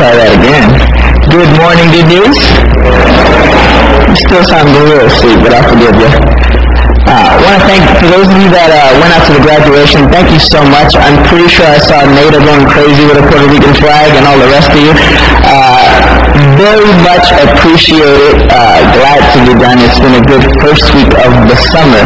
try 0.00 0.16
that 0.16 0.32
again. 0.32 0.64
Good 1.28 1.52
morning, 1.60 1.92
good 1.92 2.08
news. 2.08 2.38
You 4.08 4.16
still 4.16 4.40
sound 4.48 4.72
a 4.72 4.80
little 4.80 5.04
asleep, 5.04 5.44
but 5.44 5.52
I'll 5.52 5.68
forgive 5.68 5.92
you. 5.92 6.08
Uh, 7.04 7.12
I 7.12 7.36
want 7.36 7.60
to 7.60 7.62
thank, 7.68 7.84
for 8.00 8.08
those 8.08 8.24
of 8.32 8.38
you 8.40 8.48
that 8.48 8.72
uh, 8.72 8.96
went 8.96 9.12
out 9.12 9.28
to 9.28 9.36
the 9.36 9.44
graduation, 9.44 10.08
thank 10.08 10.32
you 10.32 10.40
so 10.40 10.64
much. 10.72 10.96
I'm 10.96 11.20
pretty 11.28 11.52
sure 11.52 11.68
I 11.68 11.76
saw 11.84 12.00
Nada 12.00 12.40
going 12.40 12.64
crazy 12.64 13.04
with 13.04 13.20
a 13.20 13.24
Puerto 13.28 13.44
Rican 13.52 13.76
flag 13.76 14.08
and 14.16 14.24
all 14.24 14.40
the 14.40 14.48
rest 14.48 14.72
of 14.72 14.80
you. 14.80 14.92
Uh, 15.44 15.84
very 16.56 16.92
much 17.04 17.28
appreciate 17.36 18.00
it. 18.00 18.48
Uh, 18.48 18.80
glad 18.96 19.20
to 19.20 19.38
be 19.44 19.54
done. 19.60 19.84
It's 19.84 20.00
been 20.00 20.16
a 20.16 20.24
good 20.24 20.44
first 20.64 20.88
week 20.96 21.12
of 21.12 21.32
the 21.44 21.56
summer. 21.76 22.04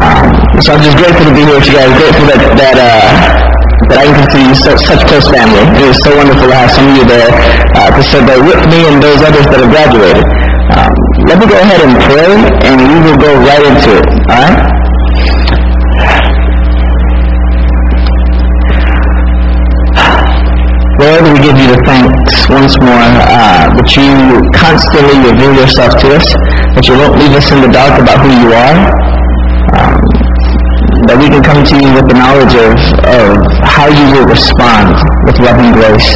Um, 0.00 0.24
so 0.64 0.72
I'm 0.72 0.80
just 0.80 0.96
grateful 0.96 1.28
to 1.28 1.34
be 1.36 1.44
here 1.44 1.52
with 1.52 1.68
you 1.68 1.76
guys. 1.76 1.92
Grateful 2.00 2.32
that, 2.32 2.40
that 2.56 2.76
uh, 2.80 3.45
that 3.90 3.98
I 4.02 4.06
can 4.10 4.16
consider 4.26 4.44
you 4.50 4.56
such, 4.58 4.80
such 4.82 5.02
close 5.06 5.26
family. 5.30 5.62
It 5.78 5.94
is 5.94 5.98
so 6.02 6.10
wonderful 6.16 6.48
to 6.50 6.56
have 6.56 6.70
some 6.74 6.86
of 6.90 6.94
you 6.98 7.06
there 7.06 7.30
uh, 7.78 7.90
to 7.94 8.02
celebrate 8.02 8.42
with 8.42 8.62
me 8.66 8.80
and 8.90 8.98
those 8.98 9.20
others 9.22 9.46
that 9.46 9.58
have 9.62 9.70
graduated. 9.70 10.26
Um, 10.74 10.90
let 11.30 11.38
me 11.38 11.46
go 11.46 11.56
ahead 11.58 11.80
and 11.86 11.94
pray, 12.10 12.30
and 12.66 12.74
we 12.82 12.98
will 13.06 13.18
go 13.18 13.30
right 13.46 13.62
into 13.62 13.90
it. 14.02 14.06
All 14.26 14.38
right? 14.42 14.76
Lord, 20.96 21.22
we 21.28 21.38
give 21.44 21.56
you 21.60 21.68
the 21.70 21.80
thanks 21.84 22.48
once 22.48 22.72
more 22.80 23.04
uh, 23.20 23.68
that 23.68 23.88
you 23.94 24.40
constantly 24.56 25.20
reveal 25.28 25.52
yourself 25.52 25.92
to 26.00 26.16
us, 26.16 26.26
that 26.74 26.88
you 26.88 26.96
won't 26.96 27.20
leave 27.20 27.36
us 27.36 27.52
in 27.52 27.60
the 27.60 27.68
dark 27.68 28.00
about 28.00 28.16
who 28.24 28.32
you 28.32 28.50
are, 28.56 28.76
um, 29.76 30.05
that 31.06 31.18
we 31.22 31.30
can 31.30 31.42
come 31.42 31.62
to 31.62 31.76
you 31.78 31.90
with 31.94 32.06
the 32.10 32.18
knowledge 32.18 32.54
of, 32.58 32.74
of 33.06 33.38
how 33.62 33.86
you 33.86 34.04
will 34.10 34.26
respond 34.26 34.90
with 35.22 35.38
love 35.38 35.54
and 35.54 35.70
grace. 35.70 36.10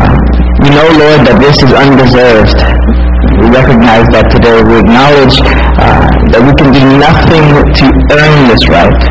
Um, 0.00 0.16
we 0.64 0.72
know, 0.72 0.88
Lord, 0.96 1.20
that 1.28 1.36
this 1.36 1.60
is 1.60 1.72
undeserved. 1.76 2.56
We 3.36 3.52
recognize 3.52 4.08
that 4.16 4.32
today. 4.32 4.64
We 4.64 4.80
acknowledge 4.80 5.36
uh, 5.76 6.08
that 6.32 6.40
we 6.40 6.52
can 6.56 6.72
do 6.72 6.84
nothing 6.96 7.44
to 7.68 7.86
earn 8.16 8.38
this 8.48 8.64
right. 8.72 9.02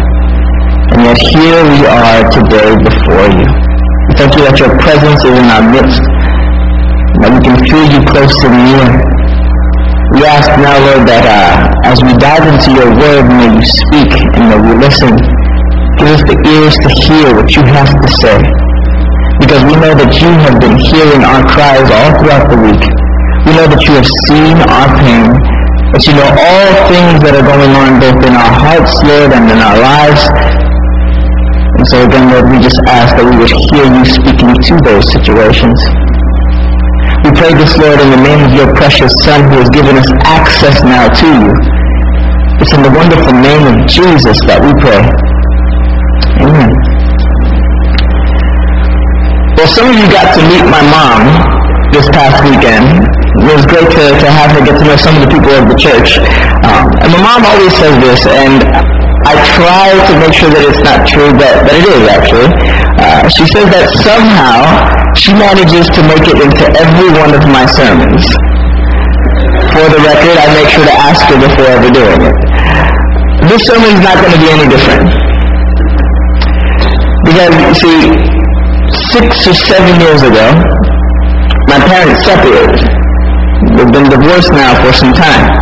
And 0.98 1.00
yet 1.06 1.20
here 1.30 1.62
we 1.62 1.82
are 1.86 2.22
today 2.34 2.74
before 2.82 3.28
you. 3.38 3.46
We 3.46 4.12
thank 4.18 4.34
you 4.34 4.44
that 4.50 4.58
your 4.58 4.74
presence 4.82 5.22
is 5.22 5.36
in 5.38 5.48
our 5.52 5.66
midst, 5.70 6.02
that 7.22 7.30
we 7.30 7.40
can 7.46 7.58
feel 7.70 7.86
you 7.86 8.02
close 8.10 8.34
and 8.42 8.56
near. 8.66 9.11
We 10.12 10.28
ask 10.28 10.52
now, 10.60 10.76
Lord, 10.92 11.08
that 11.08 11.24
uh, 11.24 11.88
as 11.88 12.04
we 12.04 12.12
dive 12.20 12.44
into 12.44 12.76
your 12.76 12.92
word, 12.92 13.32
may 13.32 13.48
you 13.48 13.64
speak 13.64 14.12
and 14.36 14.44
may 14.52 14.60
we 14.60 14.76
listen. 14.76 15.16
Give 16.04 16.12
us 16.12 16.24
the 16.28 16.36
ears 16.52 16.76
to 16.84 16.90
hear 17.08 17.28
what 17.32 17.48
you 17.56 17.64
have 17.72 17.88
to 17.88 18.10
say. 18.20 18.38
Because 19.40 19.64
we 19.64 19.80
know 19.80 19.96
that 19.96 20.12
you 20.20 20.32
have 20.44 20.60
been 20.60 20.76
hearing 20.92 21.24
our 21.24 21.40
cries 21.48 21.88
all 21.88 22.12
throughout 22.20 22.46
the 22.52 22.60
week. 22.60 22.84
We 23.48 23.56
know 23.56 23.72
that 23.72 23.82
you 23.88 23.94
have 23.96 24.10
seen 24.28 24.60
our 24.68 24.90
pain, 25.00 25.32
that 25.96 26.04
you 26.04 26.14
know 26.14 26.28
all 26.28 26.70
things 26.92 27.18
that 27.24 27.34
are 27.40 27.48
going 27.48 27.74
on 27.74 28.04
both 28.04 28.20
in 28.28 28.36
our 28.36 28.54
hearts, 28.68 28.92
Lord, 29.08 29.32
and 29.32 29.48
in 29.48 29.60
our 29.64 29.80
lives. 29.80 30.22
And 31.80 31.86
so 31.88 32.04
again, 32.04 32.30
Lord, 32.36 32.52
we 32.52 32.60
just 32.60 32.78
ask 32.92 33.16
that 33.16 33.26
we 33.26 33.40
would 33.40 33.54
hear 33.74 33.88
you 33.88 34.04
speaking 34.04 34.52
to 34.54 34.74
those 34.84 35.08
situations. 35.16 35.80
Pray 37.42 37.58
this, 37.58 37.74
Lord, 37.82 37.98
in 37.98 38.14
the 38.14 38.22
name 38.22 38.46
of 38.46 38.54
your 38.54 38.70
precious 38.78 39.10
Son 39.26 39.42
who 39.50 39.58
has 39.66 39.70
given 39.74 39.98
us 39.98 40.06
access 40.30 40.78
now 40.86 41.10
to 41.10 41.26
you. 41.26 41.50
It's 42.62 42.70
in 42.70 42.86
the 42.86 42.94
wonderful 42.94 43.34
name 43.34 43.66
of 43.66 43.82
Jesus 43.90 44.38
that 44.46 44.62
we 44.62 44.70
pray. 44.78 45.02
Amen. 46.38 46.70
Well, 49.58 49.66
some 49.74 49.90
of 49.90 49.98
you 49.98 50.06
got 50.14 50.38
to 50.38 50.42
meet 50.54 50.62
my 50.70 50.86
mom 50.86 51.42
this 51.90 52.06
past 52.14 52.46
weekend. 52.46 53.10
It 53.10 53.58
was 53.58 53.66
great 53.66 53.90
to, 53.90 54.04
to 54.22 54.28
have 54.30 54.54
her 54.54 54.62
get 54.62 54.78
to 54.78 54.86
know 54.86 54.98
some 55.02 55.18
of 55.18 55.26
the 55.26 55.32
people 55.34 55.50
of 55.50 55.66
the 55.66 55.78
church. 55.82 56.22
Um, 56.70 56.94
and 57.02 57.10
my 57.10 57.26
mom 57.26 57.42
always 57.42 57.74
says 57.74 57.98
this, 58.06 58.22
and 58.30 58.70
I 59.32 59.40
try 59.56 59.88
to 59.96 60.14
make 60.20 60.36
sure 60.36 60.52
that 60.52 60.60
it's 60.60 60.84
not 60.84 61.08
true, 61.08 61.32
but, 61.40 61.64
but 61.64 61.72
it 61.72 61.88
is 61.88 62.04
actually. 62.12 62.52
Uh, 63.00 63.24
she 63.32 63.48
says 63.48 63.64
that 63.72 63.88
somehow 64.04 64.60
she 65.16 65.32
manages 65.32 65.88
to 65.96 66.04
make 66.04 66.28
it 66.28 66.36
into 66.36 66.68
every 66.76 67.08
one 67.16 67.32
of 67.32 67.40
my 67.48 67.64
sermons. 67.64 68.28
For 69.72 69.88
the 69.88 70.04
record, 70.04 70.36
I 70.36 70.52
make 70.52 70.68
sure 70.68 70.84
to 70.84 70.96
ask 71.08 71.24
her 71.32 71.40
before 71.40 71.64
ever 71.64 71.88
doing 71.96 72.28
it. 72.28 72.36
This 73.48 73.64
sermon 73.72 73.96
is 73.96 74.04
not 74.04 74.20
going 74.20 74.36
to 74.36 74.42
be 74.44 74.52
any 74.52 74.68
different. 74.68 75.08
Because, 77.24 77.56
you 77.56 77.76
see, 77.80 78.00
six 79.16 79.48
or 79.48 79.56
seven 79.56 79.96
years 80.04 80.28
ago, 80.28 80.44
my 81.72 81.80
parents 81.88 82.20
separated. 82.28 82.84
They've 83.80 83.94
been 83.96 84.12
divorced 84.12 84.52
now 84.52 84.76
for 84.84 84.92
some 84.92 85.16
time. 85.16 85.56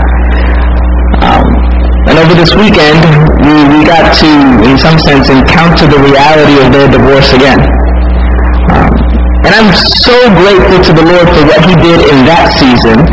Um, 1.22 1.59
and 2.08 2.16
over 2.16 2.32
this 2.32 2.56
weekend, 2.56 3.00
we, 3.44 3.54
we 3.76 3.80
got 3.84 4.16
to, 4.24 4.30
in 4.64 4.80
some 4.80 4.96
sense, 5.04 5.28
encounter 5.28 5.84
the 5.84 6.00
reality 6.00 6.56
of 6.64 6.72
their 6.72 6.88
divorce 6.88 7.34
again. 7.36 7.60
Um, 8.72 8.88
and 9.44 9.52
I'm 9.52 9.72
so 9.76 10.16
grateful 10.40 10.80
to 10.80 10.92
the 10.96 11.04
Lord 11.04 11.28
for 11.28 11.44
what 11.44 11.62
He 11.68 11.76
did 11.76 12.00
in 12.08 12.24
that 12.30 12.56
season 12.56 13.04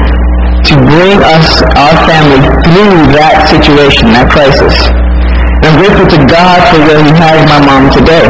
to 0.71 0.75
bring 0.83 1.19
us, 1.23 1.63
our 1.79 1.97
family, 2.07 2.43
through 2.67 3.15
that 3.15 3.47
situation, 3.51 4.11
that 4.15 4.31
crisis. 4.31 4.75
And 5.63 5.75
I'm 5.75 5.79
grateful 5.83 6.07
to 6.07 6.21
God 6.27 6.59
for 6.71 6.79
where 6.87 7.03
He 7.03 7.13
has 7.15 7.39
my 7.47 7.61
mom 7.63 7.91
today. 7.91 8.27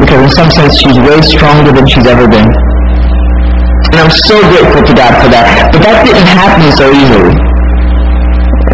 Because 0.00 0.20
in 0.24 0.32
some 0.32 0.50
sense, 0.50 0.76
she's 0.80 0.98
way 1.00 1.20
stronger 1.20 1.72
than 1.72 1.86
she's 1.88 2.08
ever 2.08 2.28
been. 2.28 2.48
And 3.92 3.96
I'm 4.00 4.12
so 4.12 4.40
grateful 4.52 4.80
to 4.80 4.94
God 4.96 5.12
for 5.20 5.28
that. 5.30 5.70
But 5.72 5.80
that 5.84 6.02
didn't 6.04 6.28
happen 6.28 6.68
so 6.74 6.88
easily. 6.90 7.43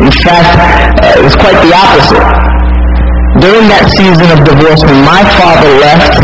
In 0.00 0.12
fact, 0.24 0.56
uh, 1.04 1.18
it 1.20 1.22
was 1.22 1.36
quite 1.36 1.60
the 1.60 1.72
opposite. 1.76 2.24
During 3.44 3.68
that 3.68 3.84
season 3.92 4.28
of 4.32 4.40
divorce, 4.48 4.80
when 4.80 5.00
my 5.04 5.22
father 5.36 5.70
left, 5.76 6.14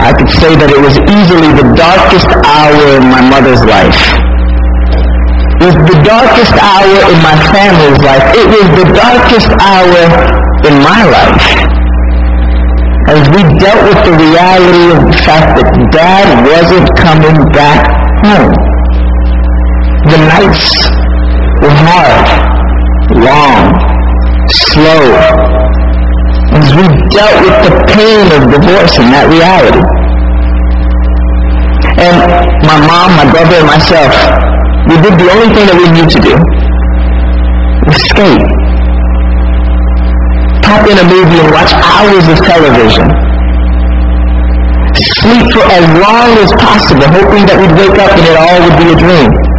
I 0.00 0.14
could 0.14 0.30
say 0.30 0.54
that 0.54 0.70
it 0.70 0.80
was 0.80 0.96
easily 1.10 1.50
the 1.58 1.66
darkest 1.76 2.30
hour 2.46 2.84
in 2.96 3.04
my 3.10 3.20
mother's 3.26 3.60
life. 3.66 4.00
It 5.60 5.76
was 5.76 5.78
the 5.92 5.98
darkest 6.06 6.54
hour 6.56 6.96
in 7.10 7.18
my 7.20 7.36
family's 7.52 8.00
life. 8.00 8.24
It 8.32 8.48
was 8.48 8.66
the 8.80 8.86
darkest 8.96 9.50
hour 9.60 10.02
in 10.64 10.74
my 10.80 11.00
life. 11.04 11.46
As 13.12 13.26
we 13.34 13.42
dealt 13.60 13.82
with 13.82 14.00
the 14.06 14.14
reality 14.14 14.84
of 14.94 15.10
the 15.10 15.16
fact 15.26 15.58
that 15.58 15.68
dad 15.90 16.26
wasn't 16.48 16.88
coming 16.96 17.36
back 17.52 17.82
home. 18.24 18.54
The 20.08 20.16
nights 20.32 20.64
were 21.60 21.76
hard, 21.76 22.49
long, 23.18 23.74
slow. 24.70 25.02
As 26.50 26.74
we 26.74 26.86
dealt 27.10 27.36
with 27.42 27.56
the 27.66 27.72
pain 27.90 28.26
of 28.34 28.50
divorce 28.50 28.98
and 28.98 29.10
that 29.14 29.26
reality. 29.30 29.82
And 31.98 32.16
my 32.66 32.78
mom, 32.86 33.14
my 33.18 33.26
brother, 33.30 33.62
and 33.62 33.68
myself, 33.70 34.10
we 34.88 34.96
did 35.02 35.14
the 35.18 35.28
only 35.30 35.50
thing 35.54 35.66
that 35.70 35.78
we 35.78 35.86
knew 35.94 36.06
to 36.06 36.18
do. 36.22 36.34
Escape. 37.90 38.46
Pop 40.62 40.86
in 40.86 40.96
a 40.98 41.06
movie 41.06 41.38
and 41.42 41.50
watch 41.50 41.72
hours 41.74 42.26
of 42.30 42.38
television. 42.42 43.06
Sleep 45.22 45.46
for 45.54 45.64
as 45.66 45.86
long 45.98 46.30
as 46.42 46.50
possible, 46.58 47.06
hoping 47.10 47.46
that 47.46 47.58
we'd 47.58 47.74
wake 47.74 47.98
up 47.98 48.10
and 48.10 48.24
it 48.26 48.36
all 48.38 48.58
would 48.64 48.76
be 48.78 48.88
a 48.90 48.98
dream. 48.98 49.49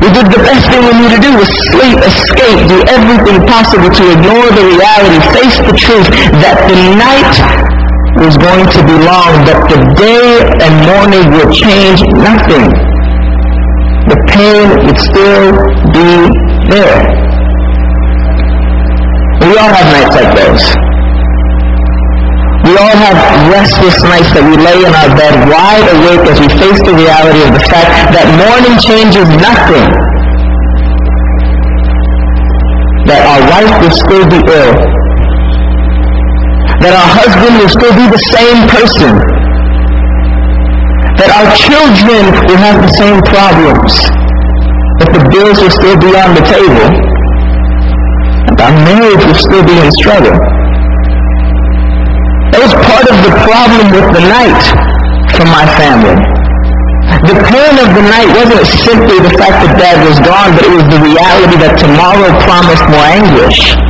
We 0.00 0.08
did 0.16 0.32
the 0.32 0.40
best 0.40 0.64
thing 0.72 0.80
we 0.80 0.92
knew 0.96 1.10
to 1.12 1.20
do 1.20 1.30
was 1.36 1.50
sleep, 1.76 1.98
escape, 2.00 2.60
do 2.72 2.80
everything 2.88 3.36
possible 3.44 3.92
to 3.92 4.04
ignore 4.16 4.48
the 4.48 4.64
reality, 4.64 5.18
face 5.36 5.60
the 5.60 5.76
truth 5.76 6.08
that 6.40 6.56
the 6.64 6.80
night 6.96 7.36
was 8.24 8.36
going 8.40 8.64
to 8.64 8.80
be 8.80 8.96
long, 9.04 9.44
that 9.44 9.60
the 9.68 9.80
day 10.00 10.40
and 10.64 10.72
morning 10.88 11.24
would 11.36 11.52
change 11.52 12.00
nothing. 12.16 12.64
The 14.08 14.18
pain 14.32 14.88
would 14.88 14.98
still 14.98 15.52
be 15.92 16.10
there. 16.72 17.00
We 19.44 19.52
all 19.56 19.68
have 19.68 19.88
nights 19.92 20.16
like 20.16 20.32
those. 20.32 20.64
We 22.70 22.78
all 22.78 22.98
have 23.02 23.18
restless 23.50 23.98
nights 24.06 24.30
that 24.30 24.46
we 24.46 24.54
lay 24.54 24.78
in 24.78 24.94
our 24.94 25.10
bed 25.18 25.34
wide 25.50 25.90
awake 25.90 26.22
as 26.30 26.38
we 26.38 26.46
face 26.54 26.78
the 26.86 26.94
reality 26.94 27.42
of 27.42 27.50
the 27.50 27.64
fact 27.66 28.14
that 28.14 28.30
morning 28.38 28.78
changes 28.78 29.26
nothing. 29.42 29.90
That 33.10 33.26
our 33.26 33.42
wife 33.50 33.74
will 33.82 33.90
still 33.90 34.22
be 34.22 34.38
ill. 34.38 34.74
That 36.86 36.94
our 36.94 37.10
husband 37.10 37.58
will 37.58 37.72
still 37.74 37.90
be 37.90 38.06
the 38.06 38.22
same 38.38 38.58
person. 38.70 39.18
That 41.18 41.30
our 41.42 41.50
children 41.58 42.22
will 42.46 42.60
have 42.70 42.78
the 42.86 42.92
same 42.94 43.18
problems. 43.26 43.98
That 45.02 45.10
the 45.10 45.22
bills 45.26 45.58
will 45.58 45.74
still 45.74 45.98
be 45.98 46.14
on 46.14 46.38
the 46.38 46.44
table. 46.46 46.86
And 48.46 48.54
our 48.62 48.74
marriage 48.86 49.26
will 49.26 49.42
still 49.42 49.66
be 49.66 49.74
in 49.74 49.90
struggle. 49.98 50.59
Was 52.60 52.76
part 52.76 53.08
of 53.08 53.16
the 53.24 53.32
problem 53.40 53.88
with 53.88 54.08
the 54.12 54.20
night 54.20 54.64
for 55.32 55.48
my 55.48 55.64
family. 55.80 56.12
The 57.24 57.32
pain 57.48 57.74
of 57.80 57.88
the 57.96 58.04
night 58.04 58.28
wasn't 58.36 58.68
simply 58.84 59.16
the 59.16 59.32
fact 59.40 59.64
that 59.64 59.80
dad 59.80 59.96
was 60.04 60.20
gone, 60.20 60.52
but 60.52 60.68
it 60.68 60.72
was 60.76 60.84
the 60.92 61.00
reality 61.00 61.56
that 61.56 61.80
tomorrow 61.80 62.28
promised 62.44 62.84
more 62.92 63.08
anguish, 63.16 63.80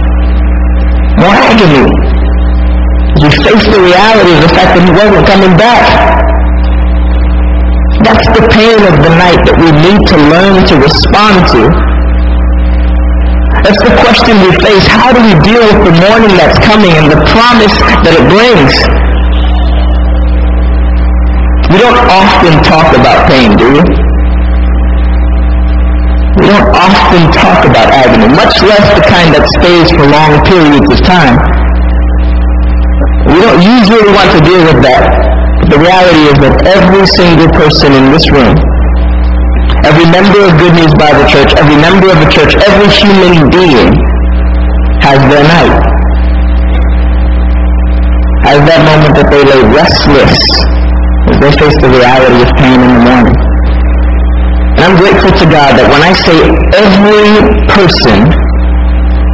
more 1.18 1.34
agony. 1.34 1.82
We 3.18 3.28
faced 3.42 3.74
the 3.74 3.82
reality 3.82 4.38
of 4.38 4.40
the 4.46 4.52
fact 4.54 4.78
that 4.78 4.82
he 4.86 4.92
wasn't 4.94 5.26
coming 5.26 5.54
back. 5.58 5.82
That's 8.06 8.26
the 8.38 8.46
pain 8.54 8.78
of 8.86 9.02
the 9.02 9.12
night 9.18 9.42
that 9.50 9.58
we 9.58 9.74
need 9.82 9.98
to 9.98 10.16
learn 10.30 10.62
to 10.70 10.74
respond 10.78 11.42
to. 11.58 11.89
That's 13.60 13.82
the 13.84 13.92
question 14.00 14.40
we 14.40 14.56
face. 14.64 14.88
How 14.88 15.12
do 15.12 15.20
we 15.20 15.36
deal 15.44 15.60
with 15.60 15.84
the 15.84 15.94
morning 16.08 16.32
that's 16.40 16.56
coming 16.64 16.96
and 16.96 17.12
the 17.12 17.20
promise 17.28 17.76
that 17.76 18.16
it 18.16 18.24
brings? 18.32 18.72
We 21.68 21.76
don't 21.76 22.00
often 22.08 22.56
talk 22.64 22.88
about 22.96 23.28
pain, 23.28 23.52
do 23.60 23.68
we? 23.68 23.82
We 26.40 26.46
don't 26.48 26.72
often 26.72 27.22
talk 27.36 27.68
about 27.68 27.92
agony, 27.92 28.32
much 28.32 28.56
less 28.64 28.86
the 28.96 29.04
kind 29.04 29.28
that 29.36 29.44
stays 29.60 29.92
for 29.92 30.08
long 30.08 30.40
periods 30.48 30.88
of 30.88 30.98
time. 31.04 31.36
We 33.28 33.44
don't 33.44 33.60
usually 33.60 34.08
want 34.08 34.30
to 34.34 34.40
deal 34.40 34.62
with 34.72 34.80
that. 34.88 35.04
The 35.68 35.78
reality 35.78 36.32
is 36.32 36.36
that 36.40 36.54
every 36.64 37.04
single 37.06 37.52
person 37.52 37.92
in 37.92 38.08
this 38.10 38.24
room, 38.32 38.56
every 39.90 40.06
member 40.06 40.38
of 40.46 40.54
Good 40.54 40.74
News 40.78 40.94
Bible 40.94 41.26
Church, 41.26 41.50
every 41.58 41.74
member 41.74 42.06
of 42.14 42.18
the 42.22 42.30
church, 42.30 42.54
every 42.62 42.86
human 42.94 43.50
being 43.50 43.90
has 45.02 45.18
their 45.26 45.42
night. 45.42 45.82
Has 48.46 48.62
that 48.70 48.80
moment 48.86 49.18
that 49.18 49.26
they 49.34 49.42
lay 49.42 49.62
restless 49.74 50.38
as 51.26 51.36
they 51.42 51.52
face 51.58 51.76
the 51.82 51.90
reality 51.90 52.38
of 52.38 52.50
pain 52.54 52.78
in 52.78 52.86
the 52.86 53.02
morning. 53.02 53.38
And 54.78 54.82
I'm 54.86 54.96
grateful 54.96 55.34
to 55.34 55.46
God 55.50 55.74
that 55.74 55.86
when 55.90 56.02
I 56.06 56.14
say 56.22 56.38
every 56.70 57.26
person, 57.74 58.30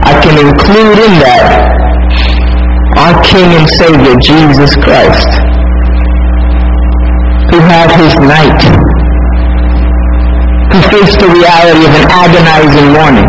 I 0.08 0.12
can 0.24 0.40
include 0.40 0.96
in 1.04 1.12
that 1.20 1.48
our 2.96 3.12
King 3.28 3.52
and 3.60 3.68
Savior, 3.76 4.16
Jesus 4.24 4.72
Christ, 4.80 5.30
who 7.52 7.60
had 7.60 7.92
his 8.00 8.16
night, 8.24 8.95
who 10.76 10.82
faced 10.92 11.16
the 11.16 11.30
reality 11.32 11.88
of 11.88 11.94
an 11.96 12.06
agonizing 12.12 12.88
morning. 12.92 13.28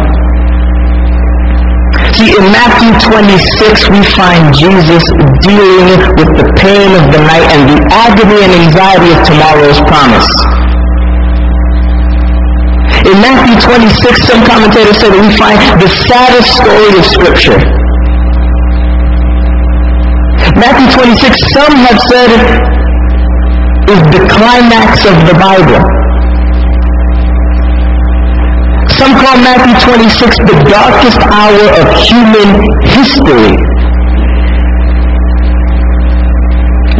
See, 2.11 2.35
in 2.35 2.43
Matthew 2.51 2.91
26, 3.07 3.87
we 3.87 4.03
find 4.19 4.51
Jesus 4.51 5.03
dealing 5.47 5.95
with 6.19 6.31
the 6.35 6.47
pain 6.59 6.89
of 6.91 7.07
the 7.07 7.21
night 7.23 7.47
and 7.55 7.63
the 7.71 7.79
agony 7.87 8.43
and 8.43 8.51
anxiety 8.51 9.15
of 9.15 9.21
tomorrow's 9.23 9.79
promise. 9.87 10.27
In 13.07 13.15
Matthew 13.23 13.55
26, 13.63 14.27
some 14.27 14.43
commentators 14.43 14.97
say 14.99 15.07
that 15.07 15.21
we 15.21 15.31
find 15.39 15.55
the 15.79 15.87
saddest 15.87 16.51
story 16.51 16.99
of 16.99 17.05
Scripture. 17.07 17.59
Matthew 20.59 20.89
26, 20.99 21.31
some 21.53 21.75
have 21.85 21.99
said, 22.11 22.29
is 23.87 24.01
the 24.11 24.23
climax 24.35 25.05
of 25.07 25.15
the 25.31 25.37
Bible. 25.39 25.96
Some 28.97 29.13
call 29.13 29.37
Matthew 29.45 29.77
26 29.93 30.41
the 30.41 30.57
darkest 30.73 31.21
hour 31.29 31.65
of 31.77 31.85
human 32.01 32.49
history. 32.81 33.53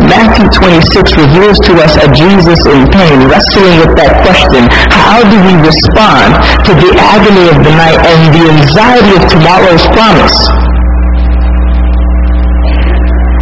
Matthew 0.06 0.46
26 0.46 1.18
reveals 1.18 1.58
to 1.66 1.74
us 1.82 1.98
a 1.98 2.08
Jesus 2.13 2.62
in 2.70 2.86
pain, 2.94 3.25
wrestling 3.25 3.82
with 3.82 3.98
that 3.98 4.13
question, 4.22 4.70
how 4.94 5.25
do 5.25 5.42
we 5.42 5.58
respond 5.58 6.38
to 6.70 6.72
the 6.77 6.94
agony 7.01 7.50
of 7.50 7.66
the 7.66 7.74
night 7.74 7.98
and 8.06 8.22
the 8.30 8.46
anxiety 8.46 9.18
of 9.18 9.25
tomorrow's 9.25 9.82
promise? 9.98 10.38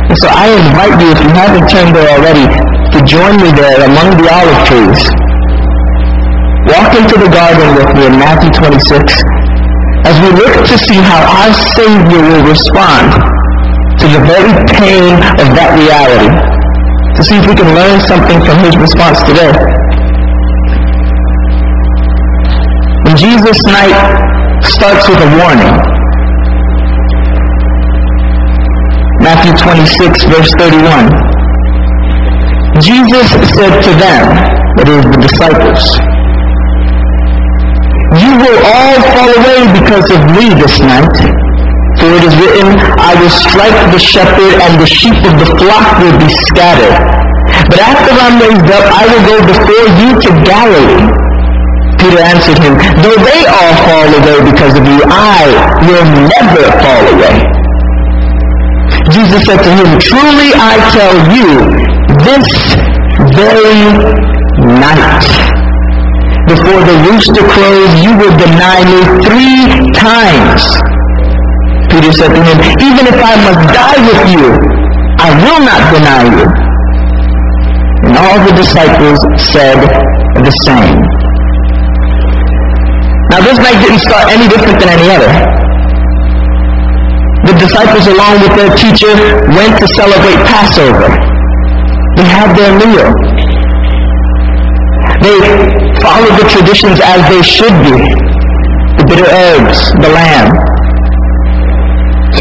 And 0.07 0.17
so 0.23 0.31
I 0.31 0.47
invite 0.63 0.95
you, 1.03 1.11
if 1.11 1.19
you 1.27 1.31
haven't 1.35 1.67
turned 1.67 1.91
there 1.91 2.07
already, 2.07 2.47
to 2.47 3.03
join 3.03 3.35
me 3.35 3.51
there 3.51 3.83
among 3.83 4.15
the 4.15 4.31
olive 4.31 4.61
trees. 4.63 5.24
Walk 6.65 6.97
into 6.97 7.13
the 7.21 7.29
garden 7.29 7.77
with 7.77 7.93
me 7.93 8.09
in 8.09 8.17
Matthew 8.17 8.49
26 8.49 8.81
as 10.09 10.15
we 10.17 10.29
look 10.33 10.65
to 10.65 10.75
see 10.89 10.97
how 10.97 11.21
our 11.21 11.53
Savior 11.77 12.21
will 12.25 12.41
respond 12.41 13.13
to 14.01 14.05
the 14.09 14.21
very 14.25 14.53
pain 14.73 15.13
of 15.37 15.47
that 15.53 15.77
reality. 15.77 16.29
To 17.15 17.21
see 17.21 17.37
if 17.37 17.45
we 17.45 17.53
can 17.53 17.69
learn 17.69 18.01
something 18.09 18.41
from 18.41 18.57
his 18.65 18.73
response 18.81 19.21
today. 19.29 19.53
And 23.05 23.13
Jesus' 23.13 23.61
night 23.69 23.97
starts 24.65 25.05
with 25.05 25.21
a 25.21 25.29
warning. 25.37 25.75
Matthew 29.21 29.53
26, 29.53 30.33
verse 30.33 30.51
31. 30.57 31.13
Jesus 32.81 33.29
said 33.53 33.73
to 33.85 33.91
them, 34.01 34.25
that 34.75 34.89
is, 34.91 35.05
the 35.07 35.19
disciples, 35.23 36.14
You 38.15 38.31
will 38.39 38.59
all 38.63 38.95
fall 39.11 39.31
away 39.31 39.59
because 39.75 40.07
of 40.11 40.21
me 40.31 40.55
this 40.55 40.79
night. 40.79 41.17
For 41.99 42.11
it 42.11 42.23
is 42.23 42.35
written, 42.39 42.75
I 42.99 43.11
will 43.19 43.31
strike 43.31 43.79
the 43.91 43.99
shepherd, 43.99 44.55
and 44.63 44.79
the 44.79 44.87
sheep 44.87 45.15
of 45.25 45.35
the 45.39 45.49
flock 45.59 45.99
will 45.99 46.15
be 46.19 46.29
scattered. 46.51 46.95
But 47.67 47.79
after 47.79 48.11
I'm 48.15 48.35
raised 48.39 48.69
up, 48.71 48.85
I 48.87 49.03
will 49.09 49.23
go 49.25 49.37
before 49.47 49.85
you 49.99 50.09
to 50.15 50.29
Galilee. 50.43 51.07
Peter 51.99 52.21
answered 52.21 52.59
him, 52.59 52.75
Though 53.01 53.19
they 53.19 53.41
all 53.47 53.73
fall 53.87 54.09
away 54.11 54.37
because 54.47 54.73
of 54.77 54.83
you, 54.85 54.99
I 55.07 55.43
will 55.87 56.07
never 56.29 56.63
fall 56.83 57.05
away. 57.15 57.37
Jesus 59.11 59.43
said 59.45 59.59
to 59.63 59.71
him, 59.71 59.99
Truly 59.99 60.49
I 60.55 60.73
tell 60.93 61.15
you, 61.35 61.47
this 62.21 62.47
very 63.33 63.81
night, 64.79 65.25
before 66.45 66.81
the 66.85 66.95
rooster 67.09 67.41
crows, 67.41 67.91
you 68.05 68.13
will 68.13 68.35
deny 68.37 68.79
me 68.85 69.01
three 69.25 69.65
times. 69.97 70.61
Peter 71.89 72.13
said 72.13 72.29
to 72.29 72.41
him, 72.41 72.57
Even 72.85 73.09
if 73.09 73.17
I 73.17 73.33
must 73.41 73.61
die 73.73 73.99
with 74.05 74.21
you, 74.29 74.45
I 75.17 75.29
will 75.41 75.61
not 75.65 75.81
deny 75.89 76.23
you. 76.29 76.45
And 78.05 78.13
all 78.13 78.37
the 78.45 78.53
disciples 78.53 79.17
said 79.49 79.79
the 80.45 80.53
same. 80.69 81.01
Now 83.33 83.41
this 83.41 83.57
night 83.57 83.81
didn't 83.81 84.05
start 84.05 84.29
any 84.29 84.45
different 84.45 84.77
than 84.77 84.89
any 84.93 85.09
other. 85.09 85.31
The 87.49 87.53
disciples, 87.57 88.05
along 88.05 88.41
with 88.45 88.53
their 88.53 88.69
teacher, 88.77 89.13
went 89.49 89.73
to 89.81 89.87
celebrate 89.97 90.37
Passover. 90.45 91.09
They 92.17 92.25
had 92.29 92.53
their 92.53 92.73
meal. 92.77 93.24
They 95.25 95.41
followed 96.05 96.37
the 96.37 96.45
traditions 96.53 97.01
as 97.01 97.17
they 97.33 97.41
should 97.41 97.73
be. 97.81 97.97
The 99.01 99.05
bitter 99.09 99.25
herbs, 99.25 99.89
the 99.97 100.13
lamb. 100.13 100.53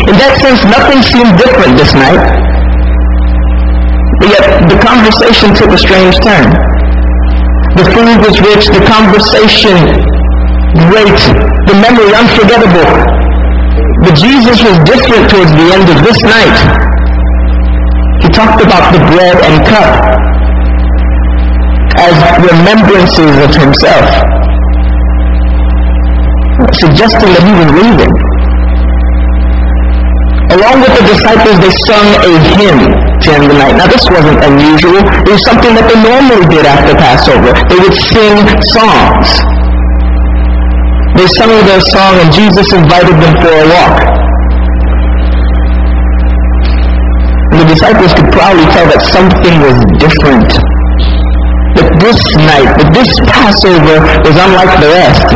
In 0.04 0.20
that 0.20 0.36
sense, 0.36 0.60
nothing 0.68 1.00
seemed 1.00 1.32
different 1.40 1.80
this 1.80 1.96
night. 1.96 2.20
But 4.20 4.28
yet, 4.36 4.44
the 4.68 4.76
conversation 4.84 5.56
took 5.56 5.72
a 5.72 5.80
strange 5.80 6.12
turn. 6.20 6.52
The 7.80 7.88
food 7.88 8.20
was 8.20 8.36
rich, 8.44 8.68
the 8.68 8.84
conversation 8.84 9.80
great, 10.92 11.20
the 11.64 11.76
memory 11.80 12.12
unforgettable. 12.12 12.92
But 14.04 14.12
Jesus 14.12 14.60
was 14.60 14.76
different 14.84 15.32
towards 15.32 15.56
the 15.56 15.66
end 15.72 15.88
of 15.88 16.04
this 16.04 16.20
night. 16.20 16.58
He 18.20 18.28
talked 18.28 18.60
about 18.60 18.92
the 18.92 19.00
bread 19.08 19.40
and 19.40 19.56
cup 19.64 20.33
as 22.00 22.14
remembrances 22.42 23.34
of 23.44 23.50
himself, 23.54 24.06
suggesting 26.82 27.30
that 27.34 27.42
he 27.44 27.52
was 27.54 27.70
leaving. 27.74 28.14
Along 30.54 30.80
with 30.82 30.92
the 30.94 31.04
disciples, 31.10 31.56
they 31.58 31.72
sung 31.88 32.08
a 32.22 32.32
hymn 32.54 33.04
end 33.32 33.48
the 33.48 33.56
night. 33.56 33.74
Now, 33.80 33.88
this 33.88 34.04
wasn't 34.12 34.38
unusual. 34.44 35.00
It 35.00 35.32
was 35.32 35.42
something 35.48 35.72
that 35.72 35.86
they 35.88 35.96
normally 35.96 36.44
did 36.52 36.66
after 36.68 36.92
Passover. 36.92 37.56
They 37.72 37.78
would 37.80 37.96
sing 38.12 38.36
songs. 38.76 39.28
They 41.16 41.26
sung 41.40 41.52
their 41.64 41.80
song, 41.94 42.12
and 42.20 42.28
Jesus 42.34 42.66
invited 42.74 43.16
them 43.16 43.34
for 43.40 43.48
a 43.48 43.64
walk. 43.70 43.96
And 47.54 47.58
the 47.64 47.68
disciples 47.70 48.12
could 48.12 48.30
probably 48.34 48.66
tell 48.74 48.86
that 48.92 49.00
something 49.08 49.54
was 49.62 49.76
different. 49.96 50.73
This 52.04 52.20
night, 52.36 52.68
that 52.76 52.92
this 52.92 53.08
Passover 53.24 53.96
is 54.28 54.36
unlike 54.36 54.72
the 54.76 54.90
rest. 54.92 55.28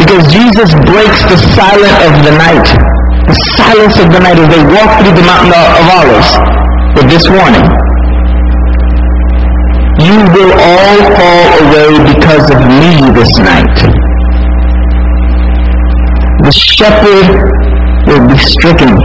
Because 0.00 0.24
Jesus 0.32 0.72
breaks 0.88 1.20
the 1.28 1.36
silence 1.52 2.00
of 2.08 2.14
the 2.24 2.34
night 2.40 2.90
the 3.30 3.38
silence 3.62 3.94
of 4.02 4.10
the 4.10 4.18
night 4.18 4.34
as 4.42 4.48
they 4.50 4.64
walk 4.74 4.90
through 4.98 5.14
the 5.14 5.22
mountain 5.22 5.54
of 5.54 5.86
olives 5.86 6.30
with 6.98 7.06
this 7.06 7.30
warning. 7.30 7.62
You 10.02 10.18
will 10.34 10.50
all 10.50 10.98
fall 11.14 11.46
away 11.62 11.90
because 12.10 12.46
of 12.50 12.58
me 12.66 12.90
this 13.14 13.30
night. 13.38 13.76
The 16.42 16.50
shepherd 16.50 17.28
will 18.10 18.26
be 18.26 18.38
stricken. 18.42 18.98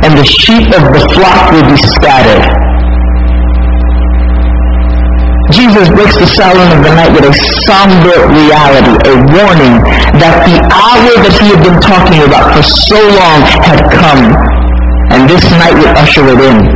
And 0.00 0.10
the 0.22 0.30
sheep 0.30 0.70
of 0.78 0.86
the 0.94 1.02
flock 1.18 1.50
will 1.50 1.66
be 1.66 1.74
scattered. 1.98 2.46
Jesus 5.50 5.90
breaks 5.90 6.14
the 6.14 6.30
silence 6.38 6.78
of 6.78 6.80
the 6.86 6.94
night 6.94 7.10
with 7.10 7.26
a 7.26 7.34
somber 7.66 8.14
reality, 8.30 8.94
a 9.02 9.14
warning 9.34 9.82
that 10.22 10.46
the 10.46 10.62
hour 10.70 11.12
that 11.26 11.34
he 11.42 11.50
had 11.50 11.58
been 11.66 11.74
talking 11.82 12.22
about 12.22 12.54
for 12.54 12.62
so 12.62 13.02
long 13.02 13.42
had 13.66 13.82
come, 13.90 14.22
and 15.10 15.26
this 15.26 15.42
night 15.58 15.74
would 15.74 15.90
usher 15.98 16.22
it 16.22 16.38
in. 16.38 16.70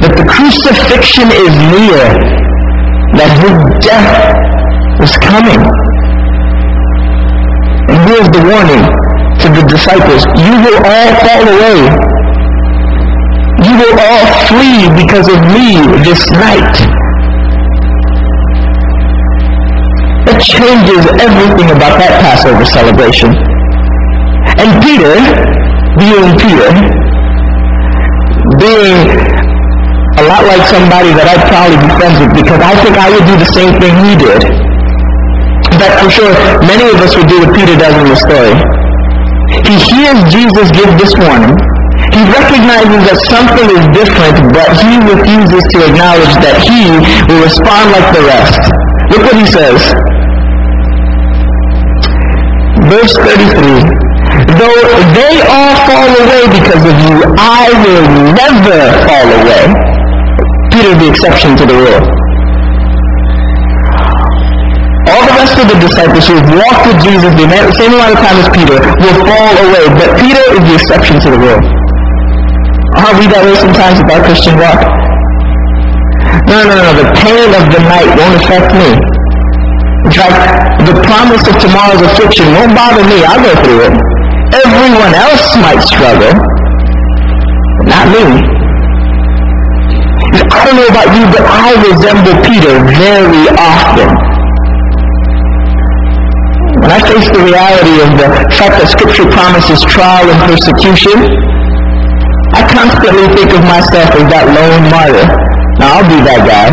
That 0.00 0.16
the 0.16 0.24
crucifixion 0.24 1.28
is 1.28 1.52
near, 1.52 2.00
that 3.12 3.30
his 3.44 3.56
death 3.84 4.08
was 5.04 5.12
coming. 5.20 5.60
And 7.92 7.98
here's 8.08 8.30
the 8.32 8.40
warning 8.40 8.84
to 9.36 9.46
the 9.52 9.68
disciples, 9.68 10.24
you 10.40 10.54
will 10.64 10.80
all 10.80 11.12
fall 11.28 11.44
away. 11.44 12.08
Will 13.78 13.94
all 13.94 14.26
flee 14.50 14.90
because 14.98 15.30
of 15.30 15.38
me 15.54 15.78
this 16.02 16.18
night. 16.34 16.74
That 20.26 20.42
changes 20.42 21.06
everything 21.22 21.70
about 21.70 21.94
that 22.02 22.18
Passover 22.18 22.66
celebration. 22.66 23.38
And 24.58 24.82
Peter, 24.82 25.14
being 25.94 26.26
Peter, 26.42 26.70
being 28.58 28.98
a 30.18 30.22
lot 30.26 30.42
like 30.50 30.66
somebody 30.66 31.14
that 31.14 31.30
I'd 31.30 31.46
probably 31.46 31.78
be 31.78 31.90
friends 32.02 32.18
with 32.18 32.34
because 32.34 32.58
I 32.58 32.74
think 32.82 32.98
I 32.98 33.06
would 33.14 33.26
do 33.30 33.34
the 33.38 33.50
same 33.54 33.78
thing 33.78 33.94
he 34.02 34.18
did. 34.18 34.42
Fact, 35.78 36.02
I'm 36.02 36.10
sure 36.10 36.34
many 36.66 36.90
of 36.90 36.98
us 36.98 37.14
would 37.14 37.30
do 37.30 37.46
what 37.46 37.54
Peter 37.54 37.78
does 37.78 37.94
in 37.94 38.10
the 38.10 38.18
story. 38.18 38.58
He 39.70 39.78
hears 39.78 40.18
Jesus 40.34 40.66
give 40.74 40.90
this 40.98 41.14
warning. 41.14 41.67
He 42.18 42.26
recognizes 42.34 42.98
that 43.06 43.18
something 43.30 43.68
is 43.78 43.84
different, 43.94 44.50
but 44.50 44.66
he 44.82 44.98
refuses 45.06 45.62
to 45.70 45.78
acknowledge 45.86 46.34
that 46.42 46.58
he 46.66 46.90
will 47.30 47.46
respond 47.46 47.94
like 47.94 48.10
the 48.10 48.26
rest. 48.26 48.58
Look 49.14 49.22
what 49.22 49.38
he 49.38 49.46
says. 49.46 49.78
Verse 52.90 53.14
33. 53.22 53.86
Though 54.58 54.82
they 55.14 55.34
all 55.46 55.74
fall 55.86 56.10
away 56.10 56.42
because 56.58 56.82
of 56.82 56.96
you, 57.06 57.22
I 57.38 57.70
will 57.86 58.06
never 58.34 58.78
fall 59.06 59.28
away. 59.38 59.64
Peter 60.74 60.90
is 60.90 60.98
the 60.98 61.08
exception 61.14 61.54
to 61.54 61.70
the 61.70 61.76
rule. 61.78 62.02
All 65.06 65.22
the 65.22 65.36
rest 65.38 65.54
of 65.54 65.70
the 65.70 65.78
disciples 65.86 66.26
who 66.26 66.34
have 66.34 66.50
walked 66.50 66.82
with 66.82 66.98
Jesus 66.98 67.30
the 67.30 67.46
same 67.78 67.94
amount 67.94 68.10
of 68.10 68.20
time 68.26 68.42
as 68.42 68.50
Peter 68.50 68.74
will 68.74 69.18
fall 69.22 69.54
away, 69.70 69.86
but 69.94 70.18
Peter 70.18 70.42
is 70.58 70.62
the 70.66 70.74
exception 70.82 71.22
to 71.22 71.30
the 71.30 71.38
rule. 71.38 71.77
Aren't 72.96 73.20
we 73.20 73.26
that 73.28 73.44
way 73.44 73.52
sometimes 73.60 74.00
with 74.00 74.24
Christian 74.24 74.56
walk? 74.56 74.80
No, 76.48 76.64
no, 76.64 76.72
no, 76.72 76.90
the 76.96 77.08
pain 77.20 77.52
of 77.52 77.64
the 77.68 77.80
night 77.84 78.08
won't 78.16 78.40
affect 78.40 78.72
me. 78.72 78.96
In 80.08 80.12
fact, 80.16 80.40
the 80.88 80.96
promise 81.04 81.44
of 81.44 81.60
tomorrow's 81.60 82.00
affliction 82.00 82.48
won't 82.56 82.72
bother 82.72 83.04
me. 83.04 83.20
I'll 83.28 83.44
go 83.44 83.52
through 83.60 83.92
it. 83.92 83.94
Everyone 84.56 85.12
else 85.12 85.52
might 85.60 85.84
struggle, 85.84 86.32
but 86.32 87.86
not 87.92 88.08
me. 88.08 88.24
I 90.48 90.60
don't 90.64 90.80
know 90.80 90.88
about 90.88 91.12
you, 91.12 91.24
but 91.28 91.44
I 91.44 91.76
resemble 91.84 92.36
Peter 92.48 92.72
very 92.88 93.44
often. 93.60 94.08
When 96.80 96.90
I 96.94 97.00
face 97.04 97.28
the 97.28 97.44
reality 97.44 97.96
of 98.00 98.10
the 98.16 98.28
fact 98.56 98.80
that 98.80 98.88
Scripture 98.88 99.28
promises 99.28 99.84
trial 99.84 100.24
and 100.24 100.40
persecution, 100.48 101.48
I 102.56 102.64
constantly 102.64 103.26
think 103.36 103.50
of 103.52 103.62
myself 103.68 104.08
as 104.16 104.24
that 104.32 104.46
lone 104.48 104.86
martyr. 104.88 105.26
Now, 105.76 106.00
I'll 106.00 106.08
be 106.08 106.18
that 106.24 106.42
guy. 106.48 106.68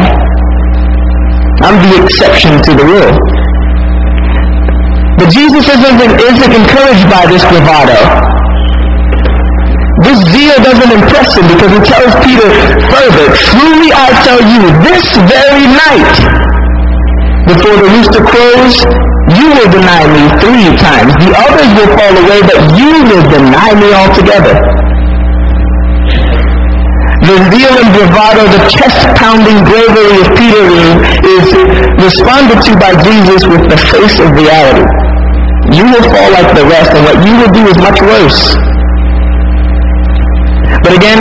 I'm 1.66 1.78
the 1.80 2.04
exception 2.04 2.62
to 2.64 2.72
the 2.76 2.86
rule. 2.86 3.16
But 5.18 5.32
Jesus 5.32 5.66
isn't, 5.72 6.00
isn't 6.00 6.54
encouraged 6.54 7.08
by 7.08 7.24
this 7.32 7.44
bravado. 7.48 7.96
This 10.04 10.20
zeal 10.28 10.58
doesn't 10.60 10.92
impress 10.92 11.40
him 11.40 11.48
because 11.48 11.72
he 11.72 11.82
tells 11.88 12.12
Peter 12.22 12.50
further, 12.92 13.26
Truly 13.56 13.90
I 13.96 14.08
tell 14.28 14.42
you, 14.44 14.62
this 14.84 15.06
very 15.24 15.66
night, 15.72 16.16
before 17.48 17.78
the 17.80 17.88
rooster 17.88 18.24
crows, 18.26 18.76
you 19.40 19.48
will 19.56 19.72
deny 19.72 20.04
me 20.12 20.24
three 20.44 20.70
times. 20.78 21.16
The 21.18 21.32
others 21.32 21.72
will 21.80 21.92
fall 21.96 22.14
away, 22.14 22.40
but 22.44 22.60
you 22.76 22.92
will 23.08 23.26
deny 23.32 23.72
me 23.80 23.90
altogether. 23.96 24.85
The 27.26 27.42
zeal 27.50 27.74
and 27.74 27.90
bravado, 27.90 28.46
the 28.54 28.62
chest-pounding 28.70 29.66
bravery 29.66 30.14
of 30.22 30.30
Peter 30.38 30.62
is 31.26 31.46
responded 31.98 32.62
to 32.62 32.72
by 32.78 32.94
Jesus 33.02 33.42
with 33.50 33.66
the 33.66 33.80
face 33.90 34.22
of 34.22 34.30
reality. 34.30 34.86
You 35.74 35.90
will 35.90 36.06
fall 36.06 36.30
like 36.38 36.54
the 36.54 36.70
rest, 36.70 36.94
and 36.94 37.02
what 37.02 37.18
you 37.26 37.34
will 37.34 37.50
do 37.50 37.66
is 37.66 37.78
much 37.82 37.98
worse. 38.06 38.54
But 40.86 41.02
again, 41.02 41.18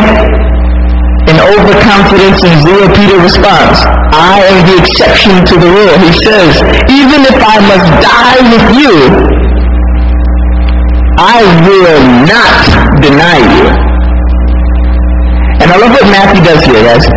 in 1.25 1.41
overconfidence 1.41 2.37
and 2.45 2.55
zeal, 2.69 2.85
Peter 2.93 3.17
responds, 3.25 3.81
I 4.13 4.45
am 4.45 4.61
the 4.69 4.77
exception 4.85 5.41
to 5.41 5.55
the 5.57 5.73
rule. 5.73 5.97
He 6.05 6.13
says, 6.21 6.53
even 6.93 7.25
if 7.25 7.39
I 7.41 7.57
must 7.65 7.89
die 8.05 8.41
with 8.53 8.67
you, 8.77 8.95
I 11.17 11.41
will 11.65 12.29
not 12.29 13.01
deny 13.01 13.41
you. 13.41 13.94
And 15.65 15.73
I 15.73 15.81
love 15.81 15.97
what 15.97 16.05
Matthew 16.13 16.45
does 16.45 16.61
here, 16.69 16.77
guys. 16.85 17.09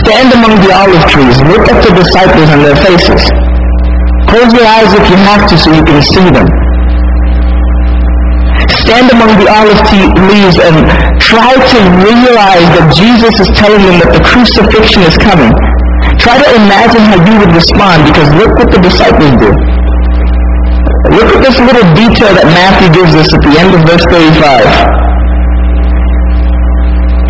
Stand 0.00 0.32
among 0.32 0.64
the 0.64 0.72
olive 0.72 1.04
trees. 1.12 1.36
Look 1.44 1.68
at 1.68 1.76
the 1.84 1.92
disciples 1.92 2.48
and 2.48 2.64
their 2.64 2.78
faces. 2.80 3.20
Close 4.32 4.48
your 4.56 4.64
eyes 4.64 4.88
if 4.96 5.04
you 5.12 5.18
have 5.28 5.44
to 5.52 5.54
so 5.60 5.68
you 5.68 5.84
can 5.84 6.00
see 6.00 6.24
them. 6.32 6.48
Stand 8.80 9.12
among 9.12 9.36
the 9.36 9.44
olive 9.44 9.76
leaves 10.24 10.56
and 10.56 10.88
try 11.20 11.52
to 11.52 11.78
realize 12.00 12.68
that 12.80 12.88
Jesus 12.96 13.36
is 13.36 13.52
telling 13.60 13.92
them 13.92 14.00
that 14.00 14.16
the 14.16 14.24
crucifixion 14.24 15.04
is 15.04 15.20
coming. 15.20 15.52
Try 16.16 16.40
to 16.40 16.48
imagine 16.48 17.04
how 17.12 17.20
you 17.28 17.44
would 17.44 17.52
respond 17.52 18.08
because 18.08 18.32
look 18.40 18.56
what 18.56 18.72
the 18.72 18.80
disciples 18.80 19.36
do. 19.36 19.52
Look 21.12 21.28
at 21.28 21.40
this 21.44 21.60
little 21.60 21.84
detail 21.92 22.32
that 22.40 22.48
Matthew 22.48 22.88
gives 23.04 23.12
us 23.12 23.28
at 23.36 23.44
the 23.44 23.52
end 23.52 23.76
of 23.76 23.84
verse 23.84 24.08
35 24.08 25.03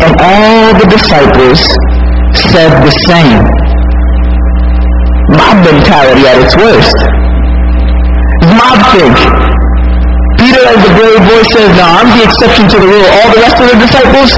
and 0.03 0.11
all 0.19 0.73
the 0.75 0.87
disciples 0.91 1.61
said 2.51 2.71
the 2.83 2.93
same. 3.07 3.43
Mob 5.31 5.57
mentality 5.63 6.23
at 6.27 6.37
its 6.43 6.55
worst. 6.59 6.97
Mob 8.55 8.79
think. 8.91 9.15
Peter 10.37 10.63
as 10.67 10.79
the 10.83 10.91
brave 10.99 11.21
boy 11.23 11.41
says, 11.55 11.69
no, 11.79 11.85
I'm 11.87 12.09
the 12.11 12.23
exception 12.27 12.67
to 12.69 12.77
the 12.77 12.87
rule. 12.87 13.07
All 13.07 13.29
the 13.31 13.39
rest 13.39 13.57
of 13.61 13.67
the 13.71 13.77
disciples, 13.79 14.31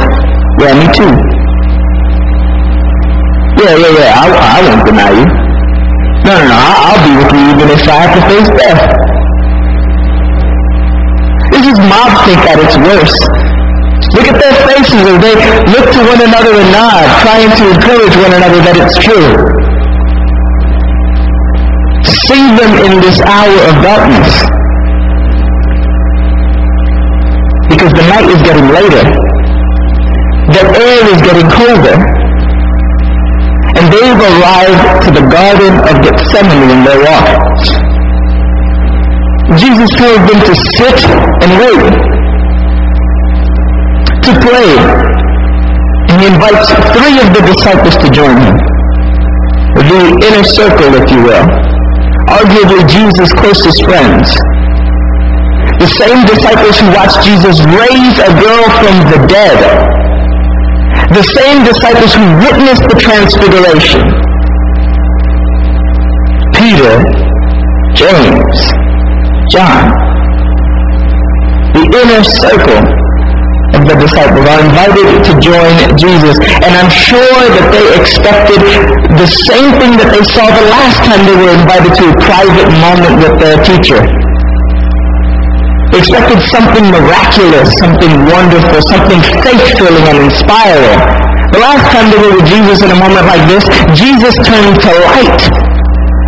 yeah, 0.62 0.74
me 0.78 0.88
too. 0.94 1.14
Yeah, 3.58 3.74
yeah, 3.74 3.94
yeah, 3.98 4.22
I, 4.22 4.26
I 4.30 4.60
won't 4.70 4.86
deny 4.86 5.12
you. 5.12 5.26
No, 6.24 6.32
no, 6.38 6.44
no, 6.46 6.58
I'll, 6.58 7.02
be 7.02 7.12
with 7.18 7.34
you 7.34 7.44
even 7.56 7.68
if 7.74 7.82
I 7.90 8.06
have 8.06 8.14
to 8.14 8.22
face 8.30 8.50
death. 8.54 8.82
This 11.52 11.66
is 11.74 11.78
mob 11.90 12.12
think 12.28 12.42
at 12.46 12.60
its 12.62 12.78
worst. 12.78 13.57
Look 14.14 14.28
at 14.30 14.38
their 14.40 14.56
faces 14.66 15.02
as 15.04 15.18
they 15.20 15.36
look 15.74 15.88
to 15.92 16.02
one 16.06 16.22
another 16.22 16.54
and 16.54 16.70
nod, 16.72 17.06
trying 17.26 17.50
to 17.50 17.64
encourage 17.70 18.16
one 18.18 18.34
another 18.34 18.60
that 18.66 18.76
it's 18.78 18.98
true. 19.02 19.30
See 22.28 22.46
them 22.56 22.72
in 22.88 22.94
this 23.02 23.20
hour 23.26 23.58
of 23.68 23.74
darkness. 23.84 24.32
Because 27.68 27.92
the 27.94 28.06
night 28.10 28.28
is 28.32 28.42
getting 28.46 28.68
later. 28.72 29.04
The 30.56 30.64
air 30.66 31.02
is 31.12 31.20
getting 31.22 31.48
colder. 31.52 31.98
And 33.78 33.86
they've 33.92 34.22
arrived 34.24 35.04
to 35.06 35.10
the 35.14 35.26
Garden 35.28 35.74
of 35.84 35.94
Gethsemane 36.02 36.70
in 36.72 36.82
their 36.86 37.00
walk. 37.06 37.28
Jesus 39.60 39.90
told 40.00 40.22
them 40.26 40.40
to 40.48 40.54
sit 40.80 40.98
and 41.44 41.50
wait 41.60 42.17
to 44.28 44.36
pray. 44.44 44.76
And 46.12 46.20
he 46.20 46.28
invites 46.28 46.68
three 46.92 47.16
of 47.24 47.32
the 47.32 47.44
disciples 47.48 47.96
to 47.96 48.08
join 48.12 48.36
him. 48.36 48.56
The 49.80 50.04
inner 50.20 50.44
circle, 50.44 50.92
if 51.00 51.08
you 51.08 51.24
will. 51.24 51.48
Arguably 52.28 52.84
Jesus' 52.92 53.32
closest 53.40 53.80
friends. 53.88 54.28
The 55.80 55.88
same 55.96 56.20
disciples 56.28 56.76
who 56.76 56.92
watched 56.92 57.24
Jesus 57.24 57.56
raise 57.72 58.18
a 58.20 58.32
girl 58.36 58.66
from 58.84 58.96
the 59.16 59.20
dead. 59.32 59.60
The 61.16 61.24
same 61.24 61.64
disciples 61.64 62.12
who 62.12 62.26
witnessed 62.44 62.84
the 62.84 63.00
transfiguration. 63.00 64.04
Peter, 66.52 67.00
James, 67.96 68.58
John. 69.56 69.88
The 71.72 71.86
inner 71.96 72.24
circle 72.24 72.97
the 73.88 73.98
disciples 74.04 74.44
are 74.44 74.62
invited 74.62 75.08
to 75.24 75.32
join 75.40 75.74
Jesus. 75.96 76.36
And 76.62 76.72
I'm 76.76 76.92
sure 76.92 77.42
that 77.56 77.68
they 77.72 77.86
expected 77.96 78.60
the 79.16 79.28
same 79.48 79.72
thing 79.80 79.96
that 79.96 80.12
they 80.12 80.24
saw 80.36 80.44
the 80.44 80.68
last 80.68 81.00
time 81.08 81.24
they 81.24 81.38
were 81.40 81.54
invited 81.56 81.92
to 81.96 82.04
a 82.12 82.16
private 82.28 82.70
moment 82.84 83.14
with 83.24 83.36
their 83.40 83.58
teacher. 83.64 84.04
They 85.96 86.04
expected 86.04 86.44
something 86.52 86.84
miraculous, 86.92 87.72
something 87.80 88.14
wonderful, 88.28 88.84
something 88.92 89.24
faith-filling 89.40 90.06
and 90.12 90.20
inspiring. 90.28 91.00
The 91.56 91.64
last 91.64 91.88
time 91.96 92.12
they 92.12 92.20
were 92.20 92.36
with 92.36 92.48
Jesus 92.52 92.84
in 92.84 92.92
a 92.92 93.00
moment 93.00 93.24
like 93.24 93.44
this, 93.48 93.64
Jesus 93.96 94.36
turned 94.44 94.76
to 94.84 94.92
light. 95.16 95.42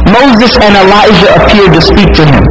Moses 0.07 0.55
and 0.63 0.73
Elijah 0.79 1.29
appeared 1.43 1.75
to 1.75 1.81
speak 1.83 2.09
to 2.15 2.23
him. 2.23 2.43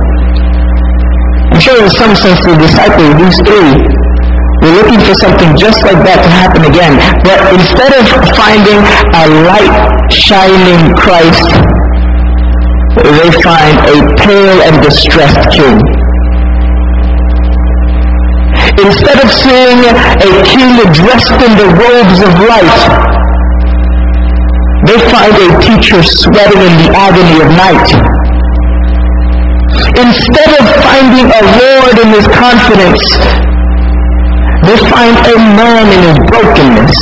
I'm 1.48 1.60
sure 1.64 1.80
in 1.80 1.90
some 1.96 2.14
sense 2.14 2.38
the 2.44 2.54
disciples, 2.60 3.08
these 3.18 3.40
three, 3.48 3.97
we're 4.62 4.74
looking 4.74 5.00
for 5.06 5.14
something 5.22 5.54
just 5.54 5.78
like 5.86 6.00
that 6.02 6.18
to 6.18 6.30
happen 6.30 6.66
again. 6.66 6.98
But 7.22 7.38
instead 7.54 7.94
of 7.94 8.04
finding 8.34 8.80
a 9.14 9.24
light 9.46 9.76
shining 10.10 10.90
Christ, 10.98 11.46
they 12.98 13.30
find 13.46 13.76
a 13.86 13.96
pale 14.18 14.58
and 14.66 14.74
distressed 14.82 15.46
king. 15.54 15.78
Instead 18.82 19.18
of 19.22 19.30
seeing 19.30 19.78
a 19.86 20.30
king 20.42 20.74
dressed 20.90 21.38
in 21.38 21.52
the 21.54 21.68
robes 21.78 22.18
of 22.22 22.32
light, 22.42 22.78
they 24.86 24.98
find 25.10 25.34
a 25.34 25.48
teacher 25.62 26.02
sweating 26.02 26.62
in 26.62 26.74
the 26.82 26.90
agony 26.98 27.36
of 27.42 27.48
night. 27.54 27.88
Instead 29.98 30.50
of 30.58 30.64
finding 30.82 31.26
a 31.30 31.42
Lord 31.62 31.94
in 32.02 32.08
his 32.10 32.26
confidence, 32.34 33.02
they 34.68 34.76
find 34.92 35.16
a 35.16 35.36
man 35.56 35.88
in 35.96 36.00
his 36.12 36.18
brokenness. 36.28 37.00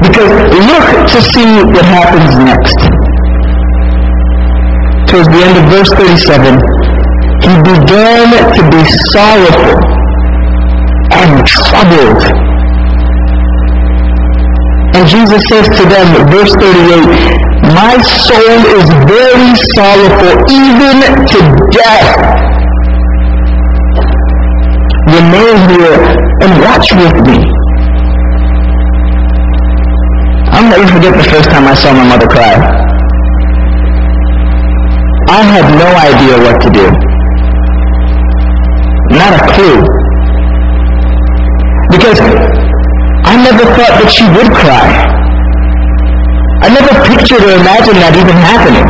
Because 0.00 0.32
look 0.64 0.88
to 1.12 1.20
see 1.20 1.60
what 1.60 1.84
happens 1.84 2.32
next. 2.40 2.78
Towards 5.12 5.28
the 5.28 5.40
end 5.44 5.60
of 5.60 5.64
verse 5.68 5.92
37, 5.92 6.56
he 7.44 7.52
began 7.68 8.32
to 8.32 8.62
be 8.72 8.82
sorrowful 9.12 9.76
and 11.20 11.44
troubled. 11.44 12.22
And 14.96 15.04
Jesus 15.04 15.42
says 15.52 15.68
to 15.68 15.84
them, 15.84 16.08
verse 16.32 16.54
38, 16.56 17.76
My 17.76 18.00
soul 18.24 18.56
is 18.72 18.88
very 19.04 19.52
sorrowful, 19.76 20.48
even 20.48 21.28
to 21.28 21.40
death 21.76 22.29
remain 25.20 25.56
here 25.68 25.96
and 26.40 26.50
watch 26.64 26.88
with 26.96 27.16
me. 27.28 27.38
I'll 30.52 30.64
never 30.64 30.86
forget 30.88 31.12
the 31.12 31.26
first 31.28 31.48
time 31.52 31.68
I 31.68 31.74
saw 31.74 31.92
my 31.92 32.06
mother 32.08 32.26
cry. 32.26 32.56
I 35.28 35.40
had 35.44 35.66
no 35.76 35.88
idea 36.08 36.34
what 36.40 36.56
to 36.64 36.68
do. 36.72 36.86
Not 39.20 39.32
a 39.36 39.42
clue. 39.52 39.80
Because 41.92 42.18
I 43.28 43.34
never 43.44 43.64
thought 43.76 43.94
that 44.00 44.08
she 44.08 44.24
would 44.24 44.50
cry. 44.56 44.88
I 46.64 46.68
never 46.72 46.92
pictured 47.04 47.44
or 47.44 47.52
imagined 47.60 48.00
that 48.00 48.16
even 48.16 48.36
happening. 48.40 48.88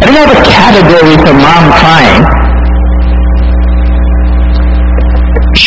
I 0.00 0.04
didn't 0.04 0.20
have 0.20 0.36
a 0.36 0.42
category 0.44 1.16
for 1.16 1.32
mom 1.32 1.64
crying. 1.80 2.51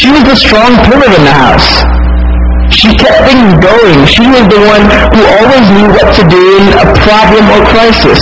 She 0.05 0.13
was 0.13 0.21
the 0.21 0.37
strong 0.37 0.69
pillar 0.85 1.09
in 1.17 1.23
the 1.25 1.33
house. 1.33 1.81
She 2.69 2.93
kept 2.93 3.25
things 3.25 3.57
going. 3.57 4.05
She 4.05 4.21
was 4.29 4.45
the 4.53 4.61
one 4.61 4.85
who 5.17 5.21
always 5.41 5.65
knew 5.73 5.89
what 5.97 6.13
to 6.13 6.23
do 6.29 6.41
in 6.61 6.77
a 6.77 6.85
problem 7.01 7.41
or 7.49 7.65
crisis. 7.73 8.21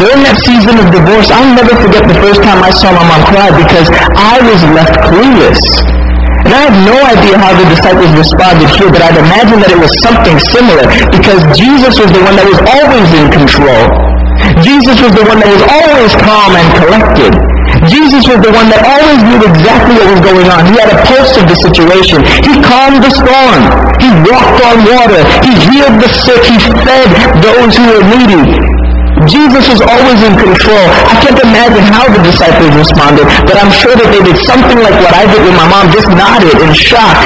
During 0.00 0.24
that 0.24 0.40
season 0.48 0.80
of 0.80 0.88
divorce, 0.96 1.28
I'll 1.28 1.52
never 1.52 1.76
forget 1.76 2.08
the 2.08 2.16
first 2.24 2.40
time 2.40 2.64
I 2.64 2.72
saw 2.72 2.88
my 2.88 3.04
mom 3.04 3.20
cry 3.36 3.52
because 3.52 3.92
I 4.16 4.40
was 4.40 4.64
left 4.72 4.96
clueless. 5.12 5.60
And 6.48 6.56
I 6.56 6.72
have 6.72 6.78
no 6.88 6.96
idea 6.96 7.36
how 7.36 7.52
the 7.52 7.68
disciples 7.68 8.16
responded 8.16 8.72
here, 8.72 8.88
but 8.88 9.04
I'd 9.04 9.20
imagine 9.20 9.60
that 9.60 9.76
it 9.76 9.80
was 9.84 9.92
something 10.00 10.40
similar 10.56 10.88
because 11.12 11.44
Jesus 11.52 12.00
was 12.00 12.08
the 12.08 12.22
one 12.24 12.40
that 12.40 12.48
was 12.48 12.64
always 12.64 13.08
in 13.12 13.28
control. 13.28 13.84
Jesus 14.64 14.96
was 15.04 15.12
the 15.12 15.24
one 15.28 15.36
that 15.36 15.52
was 15.52 15.64
always 15.68 16.16
calm 16.16 16.56
and 16.56 16.68
collected. 16.80 17.51
Jesus 17.88 18.22
was 18.28 18.38
the 18.44 18.52
one 18.52 18.68
that 18.70 18.82
always 18.84 19.20
knew 19.26 19.40
exactly 19.42 19.96
what 19.98 20.08
was 20.12 20.22
going 20.22 20.48
on. 20.52 20.68
He 20.68 20.74
had 20.78 20.90
a 20.92 20.98
pulse 21.08 21.34
of 21.40 21.44
the 21.48 21.58
situation. 21.58 22.22
He 22.44 22.54
calmed 22.62 23.02
the 23.02 23.12
storm. 23.12 23.60
He 23.98 24.08
walked 24.28 24.60
on 24.62 24.76
water. 24.86 25.20
He 25.42 25.52
healed 25.72 25.96
the 25.98 26.10
sick. 26.10 26.42
He 26.46 26.58
fed 26.84 27.08
those 27.42 27.74
who 27.74 27.84
were 27.90 28.04
needy. 28.06 28.44
Jesus 29.28 29.64
was 29.70 29.80
always 29.86 30.18
in 30.24 30.34
control. 30.34 30.86
I 31.06 31.14
can't 31.22 31.38
imagine 31.38 31.84
how 31.94 32.06
the 32.10 32.22
disciples 32.26 32.74
responded, 32.74 33.26
but 33.46 33.54
I'm 33.54 33.70
sure 33.70 33.94
that 33.94 34.08
they 34.10 34.22
did 34.24 34.38
something 34.42 34.78
like 34.82 34.96
what 34.98 35.14
I 35.14 35.30
did 35.30 35.42
with 35.46 35.54
my 35.54 35.68
mom, 35.68 35.92
just 35.94 36.10
nodded 36.10 36.58
in 36.58 36.70
shock 36.74 37.18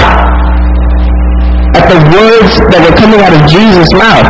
at 1.76 1.84
the 1.88 2.00
words 2.12 2.52
that 2.72 2.80
were 2.84 2.96
coming 2.96 3.20
out 3.20 3.32
of 3.32 3.42
Jesus' 3.48 3.92
mouth. 3.96 4.28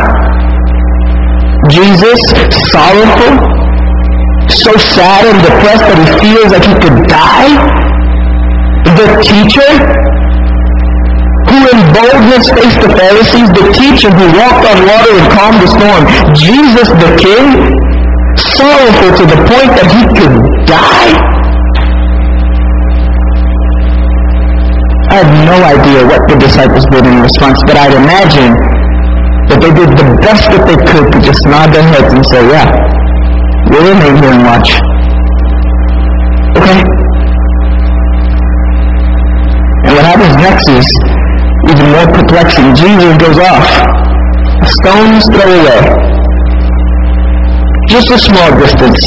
Jesus, 1.71 2.19
sorrowful, 2.71 3.56
so 4.49 4.71
sad 4.77 5.27
and 5.27 5.39
depressed 5.43 5.85
that 5.87 5.97
he 5.99 6.07
feels 6.23 6.49
like 6.51 6.63
he 6.63 6.75
could 6.79 6.99
die? 7.07 7.53
The 8.95 9.07
teacher 9.19 9.69
who 11.47 11.57
in 11.67 11.79
boldness 11.95 12.51
faced 12.51 12.79
the 12.83 12.91
Pharisees, 12.91 13.47
the 13.55 13.67
teacher 13.75 14.11
who 14.11 14.25
walked 14.35 14.63
on 14.67 14.77
water 14.87 15.13
and 15.15 15.27
calmed 15.35 15.59
the 15.63 15.69
storm, 15.71 16.03
Jesus 16.35 16.87
the 16.99 17.11
King, 17.19 17.45
sorrowful 18.55 19.11
to 19.19 19.23
the 19.27 19.39
point 19.47 19.71
that 19.75 19.87
he 19.91 20.01
could 20.15 20.35
die? 20.67 21.11
I 25.07 25.23
have 25.23 25.31
no 25.47 25.57
idea 25.63 26.03
what 26.03 26.27
the 26.27 26.35
disciples 26.35 26.85
did 26.91 27.07
in 27.07 27.23
response, 27.23 27.63
but 27.63 27.79
I'd 27.79 27.95
imagine 27.95 28.51
that 29.47 29.63
they 29.63 29.71
did 29.71 29.89
the 29.95 30.07
best 30.19 30.51
that 30.51 30.63
they 30.67 30.75
could 30.75 31.07
to 31.15 31.19
just 31.23 31.39
nod 31.47 31.71
their 31.71 31.83
heads 31.83 32.11
and 32.11 32.23
say, 32.27 32.43
yeah, 32.51 32.67
We'll 33.69 33.83
remain 33.83 34.15
here 34.21 34.31
and 34.31 34.43
watch. 34.43 34.69
Okay? 36.57 36.79
And 39.85 39.91
what 39.95 40.05
happens 40.07 40.35
next 40.39 40.67
is 40.69 40.87
even 41.67 41.91
more 41.91 42.07
perplexing. 42.11 42.75
Jesus 42.75 43.17
goes 43.19 43.39
off. 43.39 43.67
A 44.63 44.67
stone's 44.81 45.25
throw 45.31 45.51
away. 45.51 45.81
Just 47.89 48.11
a 48.11 48.19
small 48.19 48.51
distance. 48.59 48.99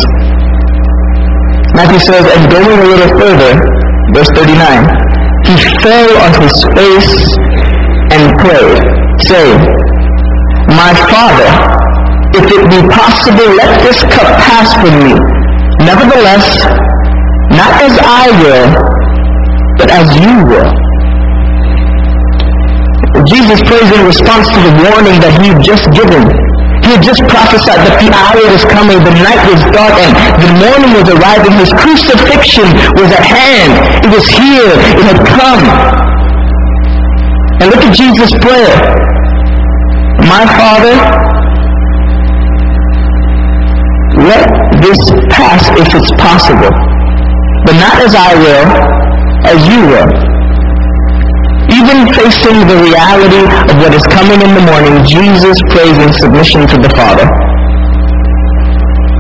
Matthew 1.74 2.00
says, 2.00 2.24
and 2.36 2.50
going 2.50 2.80
a 2.80 2.84
little 2.84 3.12
further, 3.18 3.52
verse 4.14 4.30
39, 4.34 5.00
he 5.46 5.54
fell 5.80 6.10
on 6.20 6.32
his 6.42 6.56
face 6.76 7.12
and 8.12 8.32
prayed, 8.38 8.80
saying, 9.24 9.60
My 10.68 10.92
Father, 11.08 11.79
if 12.34 12.46
it 12.46 12.62
be 12.70 12.80
possible, 12.94 13.48
let 13.58 13.80
this 13.82 14.02
cup 14.06 14.28
pass 14.38 14.74
from 14.78 14.94
me. 15.02 15.14
Nevertheless, 15.82 16.62
not 17.58 17.72
as 17.82 17.94
I 17.98 18.24
will, 18.38 18.66
but 19.78 19.88
as 19.90 20.06
you 20.14 20.34
will. 20.46 20.70
Jesus 23.26 23.60
prays 23.66 23.90
in 23.90 24.02
response 24.06 24.46
to 24.48 24.60
the 24.62 24.74
warning 24.86 25.18
that 25.20 25.34
he 25.42 25.50
had 25.50 25.60
just 25.60 25.90
given. 25.90 26.22
He 26.86 26.96
had 26.96 27.02
just 27.04 27.20
prophesied 27.28 27.82
that 27.84 27.96
the 28.00 28.08
hour 28.08 28.40
was 28.50 28.64
coming, 28.64 28.96
the 29.04 29.14
night 29.20 29.42
was 29.50 29.60
dark, 29.74 29.94
and 30.00 30.40
the 30.40 30.52
morning 30.64 30.90
was 30.96 31.06
arriving. 31.12 31.52
His 31.60 31.72
crucifixion 31.76 32.68
was 32.96 33.10
at 33.12 33.24
hand. 33.26 33.72
It 34.06 34.10
was 34.14 34.24
here. 34.24 34.70
It 34.96 35.04
had 35.04 35.20
come. 35.26 35.62
And 37.60 37.66
look 37.68 37.84
at 37.84 37.92
Jesus' 37.92 38.32
prayer. 38.40 38.72
My 40.24 40.44
Father, 40.56 40.94
let 44.30 44.46
this 44.78 45.00
pass 45.34 45.62
if 45.74 45.90
it's 45.90 46.12
possible. 46.22 46.70
But 47.66 47.74
not 47.76 47.98
as 48.00 48.14
I 48.14 48.30
will, 48.38 48.66
as 49.50 49.58
you 49.66 49.80
will. 49.90 50.10
Even 51.70 52.06
facing 52.14 52.66
the 52.66 52.78
reality 52.82 53.44
of 53.70 53.74
what 53.82 53.92
is 53.94 54.02
coming 54.10 54.40
in 54.42 54.52
the 54.54 54.64
morning, 54.70 55.02
Jesus 55.06 55.58
prays 55.70 55.98
in 55.98 56.10
submission 56.22 56.66
to 56.66 56.76
the 56.78 56.90
Father. 56.94 57.26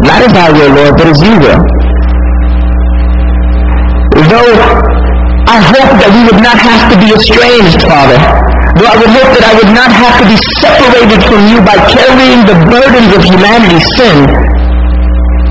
Not 0.06 0.22
as 0.22 0.34
I 0.34 0.48
will, 0.50 0.72
Lord, 0.78 0.94
but 0.96 1.06
as 1.10 1.20
you 1.20 1.34
will. 1.38 1.60
though 4.30 4.54
I 5.50 5.58
hope 5.58 5.90
that 5.98 6.10
we 6.14 6.22
would 6.30 6.42
not 6.42 6.58
have 6.62 6.86
to 6.94 6.96
be 7.02 7.10
estranged, 7.10 7.82
Father. 7.82 8.18
Though 8.78 8.86
I 8.86 8.96
would 9.02 9.10
hope 9.10 9.30
that 9.34 9.44
I 9.50 9.54
would 9.58 9.72
not 9.74 9.90
have 9.90 10.14
to 10.22 10.26
be 10.30 10.38
separated 10.62 11.20
from 11.26 11.42
you 11.50 11.58
by 11.66 11.74
carrying 11.90 12.46
the 12.46 12.54
burdens 12.70 13.10
of 13.18 13.20
humanity's 13.26 13.82
sin, 13.98 14.49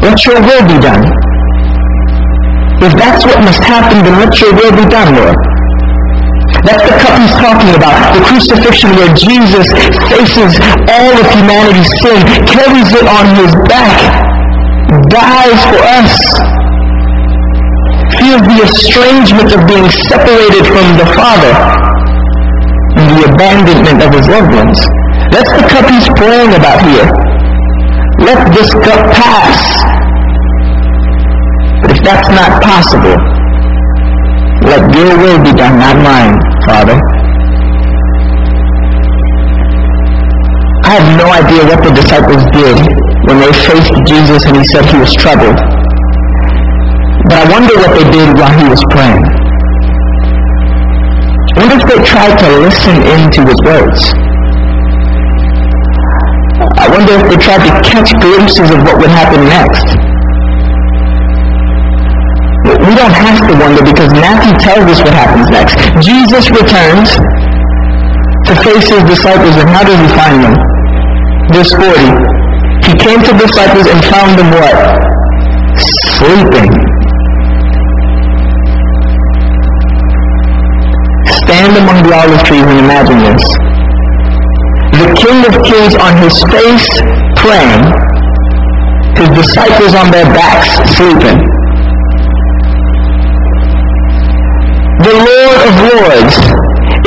let 0.02 0.18
your 0.26 0.40
will 0.40 0.64
be 0.68 0.78
done. 0.80 1.04
If 2.80 2.96
that's 2.96 3.28
what 3.28 3.44
must 3.44 3.64
happen, 3.64 4.00
then 4.04 4.16
let 4.24 4.32
your 4.40 4.56
will 4.56 4.72
be 4.72 4.88
done, 4.88 5.12
Lord. 5.12 5.36
That's 6.64 6.84
the 6.84 6.96
cup 6.96 7.14
he's 7.20 7.36
talking 7.36 7.72
about. 7.76 7.96
The 8.16 8.24
crucifixion 8.24 8.96
where 8.96 9.12
Jesus 9.16 9.68
faces 10.08 10.56
all 10.88 11.14
of 11.20 11.26
humanity's 11.36 11.92
sin, 12.00 12.20
carries 12.48 12.90
it 12.96 13.06
on 13.06 13.26
his 13.36 13.52
back, 13.68 14.00
dies 15.12 15.62
for 15.68 15.82
us, 16.00 16.14
feels 18.18 18.44
the 18.48 18.60
estrangement 18.64 19.52
of 19.52 19.62
being 19.68 19.88
separated 20.08 20.64
from 20.68 20.88
the 20.96 21.08
Father 21.16 21.54
and 22.96 23.06
the 23.16 23.32
abandonment 23.32 24.00
of 24.04 24.12
his 24.16 24.28
loved 24.28 24.52
ones. 24.56 24.80
That's 25.32 25.52
the 25.52 25.66
cup 25.68 25.86
he's 25.92 26.10
praying 26.16 26.56
about 26.56 26.82
here. 26.88 27.29
Let 28.20 28.52
this 28.54 28.70
cup 28.74 29.02
pass. 29.16 29.58
But 31.82 31.92
if 31.92 32.04
that's 32.04 32.30
not 32.30 32.62
possible, 32.62 33.16
let 34.68 34.84
your 34.94 35.18
will 35.18 35.40
be 35.44 35.54
done, 35.56 35.80
not 35.80 35.96
mine, 36.04 36.36
Father. 36.68 37.00
I 40.84 41.00
have 41.00 41.08
no 41.16 41.28
idea 41.32 41.64
what 41.70 41.80
the 41.86 41.94
disciples 41.96 42.44
did 42.52 42.76
when 43.30 43.40
they 43.40 43.54
faced 43.54 43.94
Jesus 44.06 44.44
and 44.46 44.58
he 44.58 44.66
said 44.66 44.84
he 44.86 44.98
was 44.98 45.14
troubled. 45.16 45.56
But 47.30 47.36
I 47.40 47.46
wonder 47.50 47.74
what 47.78 47.94
they 47.96 48.10
did 48.10 48.36
while 48.36 48.52
he 48.52 48.68
was 48.68 48.82
praying. 48.92 49.24
I 51.56 51.60
wonder 51.62 51.78
if 51.78 51.86
they 51.88 52.02
tried 52.04 52.36
to 52.42 52.48
listen 52.68 52.96
into 53.16 53.46
his 53.48 53.60
words. 53.64 54.29
I 56.90 56.98
wonder 56.98 57.22
if 57.22 57.30
they 57.30 57.38
tried 57.38 57.62
to 57.70 57.74
catch 57.86 58.10
glimpses 58.18 58.66
of 58.74 58.82
what 58.82 58.98
would 58.98 59.14
happen 59.14 59.46
next. 59.46 59.86
We 62.82 62.98
don't 62.98 63.14
have 63.14 63.46
to 63.46 63.54
wonder 63.62 63.86
because 63.86 64.10
Matthew 64.18 64.58
tells 64.58 64.90
us 64.90 64.98
what 65.06 65.14
happens 65.14 65.46
next. 65.54 65.78
Jesus 66.02 66.50
returns 66.50 67.14
to 68.50 68.54
face 68.66 68.90
his 68.90 69.06
disciples 69.06 69.54
and 69.62 69.70
how 69.70 69.86
does 69.86 70.02
he 70.02 70.10
find 70.18 70.42
them? 70.42 70.58
Verse 71.54 71.70
40. 71.78 71.94
He 72.90 72.98
came 72.98 73.22
to 73.22 73.38
the 73.38 73.46
disciples 73.46 73.86
and 73.86 74.02
found 74.10 74.34
them 74.42 74.50
what? 74.50 74.74
Sleeping. 76.18 76.74
Stand 81.46 81.78
among 81.86 82.02
the 82.02 82.18
olive 82.18 82.42
trees 82.50 82.66
and 82.66 82.80
imagine 82.82 83.20
this. 83.30 83.69
The 85.10 85.16
King 85.26 85.42
of 85.42 85.58
Kings 85.66 85.96
on 85.98 86.14
his 86.22 86.38
face 86.54 86.86
praying, 87.42 87.82
his 89.18 89.30
disciples 89.42 89.98
on 89.98 90.14
their 90.14 90.30
backs 90.38 90.70
sleeping. 90.94 91.42
The 95.02 95.16
Lord 95.18 95.60
of 95.66 95.74
Lords 95.90 96.36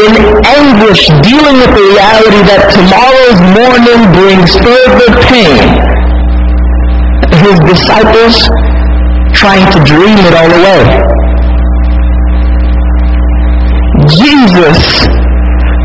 in 0.03 0.19
anguish 0.43 1.15
dealing 1.23 1.63
with 1.63 1.71
the 1.79 1.85
reality 1.95 2.43
that 2.51 2.75
tomorrow's 2.75 3.39
morning 3.55 4.03
brings 4.19 4.51
further 4.59 5.15
pain. 5.31 5.63
His 7.39 7.55
disciples 7.71 8.35
trying 9.31 9.71
to 9.71 9.79
dream 9.87 10.19
it 10.27 10.35
all 10.35 10.51
away. 10.51 10.83
Jesus, 14.11 15.22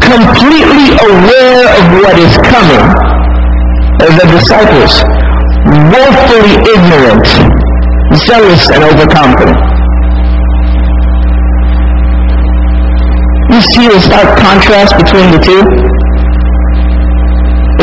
completely 0.07 0.95
aware 1.03 1.67
of 1.67 1.83
what 1.99 2.15
is 2.15 2.31
coming, 2.47 2.85
the 3.99 4.27
disciples, 4.31 5.03
woefully 5.91 6.55
ignorant, 6.63 7.27
zealous, 8.23 8.63
and 8.71 8.87
overconfident. 8.87 9.59
You 13.51 13.59
see 13.75 13.87
the 13.91 13.99
stark 13.99 14.39
contrast 14.39 14.95
between 14.95 15.27
the 15.31 15.41
two? 15.43 15.63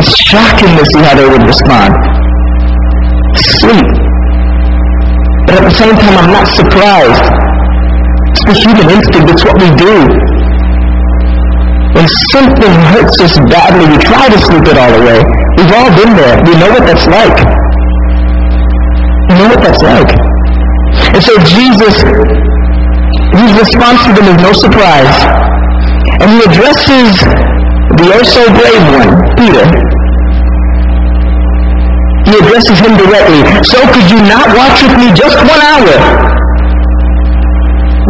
It's 0.00 0.16
shocking 0.16 0.72
to 0.80 0.84
see 0.96 1.02
how 1.04 1.14
they 1.16 1.28
would 1.28 1.44
respond. 1.44 1.92
Sleep. 3.36 3.88
But 5.46 5.60
at 5.60 5.64
the 5.68 5.76
same 5.76 5.94
time, 5.96 6.16
I'm 6.24 6.32
not 6.32 6.48
surprised. 6.48 7.26
It's 8.32 8.44
the 8.48 8.56
human 8.64 8.96
instinct. 8.96 9.30
It's 9.30 9.44
what 9.44 9.60
we 9.60 9.68
do. 9.76 10.23
When 11.94 12.06
something 12.34 12.74
hurts 12.90 13.16
us 13.22 13.38
badly, 13.46 13.86
we 13.86 13.98
try 14.02 14.26
to 14.26 14.38
sleep 14.50 14.66
it 14.66 14.76
all 14.76 14.94
away. 14.98 15.22
We've 15.56 15.74
all 15.78 15.90
been 15.94 16.12
there. 16.18 16.34
We 16.42 16.58
know 16.58 16.70
what 16.74 16.82
that's 16.82 17.06
like. 17.06 17.38
We 19.30 19.32
know 19.38 19.48
what 19.54 19.62
that's 19.62 19.78
like. 19.78 20.10
And 21.14 21.22
so 21.22 21.38
Jesus, 21.54 21.94
his 23.38 23.50
response 23.54 24.02
to 24.06 24.12
them 24.18 24.26
is 24.26 24.38
no 24.42 24.52
surprise. 24.58 25.14
And 26.18 26.34
he 26.34 26.38
addresses 26.50 27.14
the 27.94 28.06
oh 28.10 28.24
so 28.26 28.42
brave 28.50 28.84
one, 28.90 29.10
Peter. 29.38 29.66
He 32.26 32.34
addresses 32.42 32.78
him 32.82 32.98
directly. 32.98 33.38
So 33.70 33.78
could 33.94 34.10
you 34.10 34.18
not 34.26 34.50
watch 34.50 34.82
with 34.82 34.98
me 34.98 35.14
just 35.14 35.38
one 35.46 35.62
hour? 35.62 35.94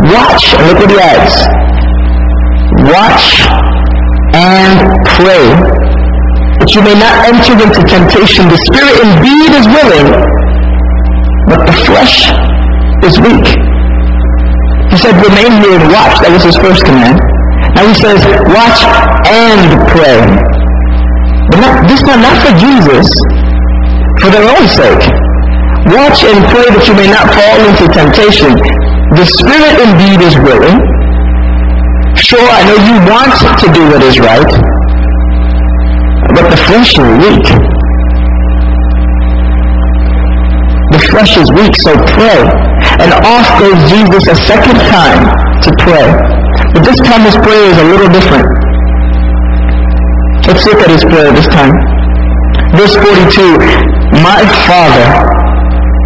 Watch, 0.08 0.56
and 0.56 0.72
look 0.72 0.78
what 0.80 0.90
he 0.90 0.98
adds. 0.98 1.73
Watch 2.88 3.44
and 4.34 4.76
pray, 5.14 5.46
that 6.58 6.70
you 6.74 6.82
may 6.82 6.96
not 6.96 7.14
enter 7.28 7.54
into 7.54 7.80
temptation. 7.86 8.48
The 8.50 8.60
spirit 8.72 8.96
indeed 9.04 9.50
is 9.54 9.66
willing, 9.68 10.08
but 11.48 11.60
the 11.68 11.76
flesh 11.86 12.32
is 13.04 13.20
weak. 13.20 13.46
He 14.90 14.96
said, 14.96 15.14
remain 15.20 15.60
here 15.60 15.76
and 15.76 15.90
watch. 15.90 16.18
That 16.22 16.30
was 16.32 16.42
his 16.46 16.56
first 16.58 16.86
command. 16.86 17.18
Now 17.74 17.84
he 17.84 17.96
says, 17.98 18.22
watch 18.54 18.80
and 19.26 19.60
pray. 19.90 20.22
But 21.50 21.58
not, 21.60 21.74
this 21.90 22.00
time 22.00 22.22
not 22.22 22.38
for 22.40 22.54
Jesus, 22.56 23.06
for 24.22 24.30
their 24.30 24.46
own 24.46 24.66
sake. 24.70 25.04
Watch 25.92 26.24
and 26.24 26.40
pray 26.48 26.68
that 26.72 26.84
you 26.88 26.94
may 26.96 27.10
not 27.12 27.28
fall 27.28 27.58
into 27.60 27.84
temptation. 27.92 28.56
The 29.18 29.26
spirit 29.26 29.76
indeed 29.84 30.24
is 30.24 30.34
willing. 30.40 30.80
Sure, 32.24 32.40
I 32.40 32.64
know 32.64 32.78
you 32.88 32.96
want 33.04 33.36
to 33.36 33.68
do 33.68 33.84
what 33.92 34.00
is 34.00 34.16
right, 34.16 34.52
but 36.32 36.48
the 36.48 36.56
flesh 36.56 36.96
is 36.96 37.04
weak. 37.20 37.46
The 40.88 41.00
flesh 41.12 41.36
is 41.36 41.52
weak, 41.52 41.76
so 41.84 41.92
pray. 42.16 42.40
And 43.04 43.12
off 43.28 43.44
goes 43.60 43.76
Jesus 43.92 44.24
a 44.32 44.36
second 44.40 44.72
time 44.88 45.20
to 45.68 45.70
pray. 45.84 46.08
But 46.72 46.88
this 46.88 46.96
time 47.04 47.28
his 47.28 47.36
prayer 47.44 47.68
is 47.68 47.76
a 47.76 47.86
little 47.92 48.08
different. 48.08 48.48
Let's 50.48 50.64
look 50.64 50.80
at 50.80 50.88
his 50.88 51.04
prayer 51.04 51.28
this 51.28 51.48
time. 51.52 51.76
Verse 52.72 52.96
42, 53.04 54.24
My 54.24 54.40
Father, 54.64 55.08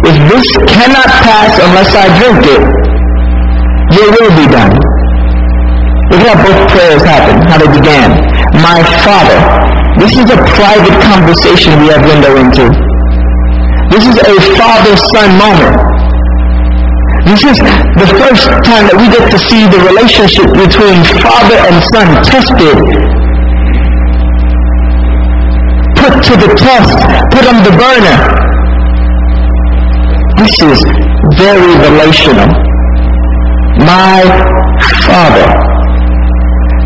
if 0.03 0.15
this 0.27 0.47
cannot 0.67 1.07
pass 1.23 1.55
unless 1.63 1.95
I 1.95 2.11
drink 2.19 2.43
it, 2.43 2.63
your 3.95 4.11
will 4.19 4.35
be 4.35 4.51
done. 4.51 4.88
How 6.19 6.35
both 6.35 6.61
prayers 6.69 7.01
happen, 7.01 7.41
how 7.47 7.57
they 7.57 7.71
began. 7.71 8.11
My 8.59 8.83
Father. 9.07 9.39
This 9.97 10.13
is 10.15 10.27
a 10.31 10.39
private 10.55 10.97
conversation 11.01 11.79
we 11.79 11.87
have 11.91 12.03
window 12.03 12.35
into. 12.35 12.67
This 13.89 14.05
is 14.05 14.15
a 14.21 14.35
father-son 14.59 15.29
moment. 15.39 15.75
This 17.25 17.43
is 17.43 17.57
the 17.59 18.09
first 18.19 18.47
time 18.63 18.87
that 18.87 18.97
we 18.99 19.07
get 19.09 19.31
to 19.31 19.39
see 19.39 19.65
the 19.67 19.81
relationship 19.91 20.49
between 20.55 21.03
father 21.19 21.57
and 21.67 21.75
son 21.91 22.07
tested. 22.23 22.77
Put 25.99 26.13
to 26.19 26.33
the 26.35 26.51
test. 26.55 26.99
Put 27.33 27.43
on 27.47 27.63
the 27.63 27.73
burner. 27.75 28.17
This 30.39 30.55
is 30.63 30.79
very 31.35 31.73
relational. 31.81 32.47
My 33.83 34.23
father. 35.07 35.68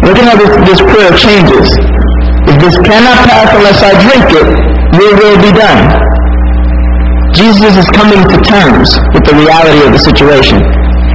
Look 0.04 0.20
at 0.20 0.26
how 0.28 0.36
this, 0.36 0.54
this 0.68 0.82
prayer 0.84 1.12
changes. 1.16 1.68
If 2.48 2.56
this 2.60 2.76
cannot 2.84 3.24
pass 3.24 3.48
unless 3.56 3.80
I 3.80 3.92
drink 4.04 4.28
it, 4.36 4.48
your 5.00 5.12
will 5.16 5.38
be 5.39 5.52
done. 5.56 5.82
Jesus 7.34 7.80
is 7.80 7.88
coming 7.96 8.20
to 8.20 8.38
terms 8.46 8.94
with 9.16 9.26
the 9.26 9.34
reality 9.34 9.82
of 9.88 9.92
the 9.96 10.04
situation. 10.04 10.60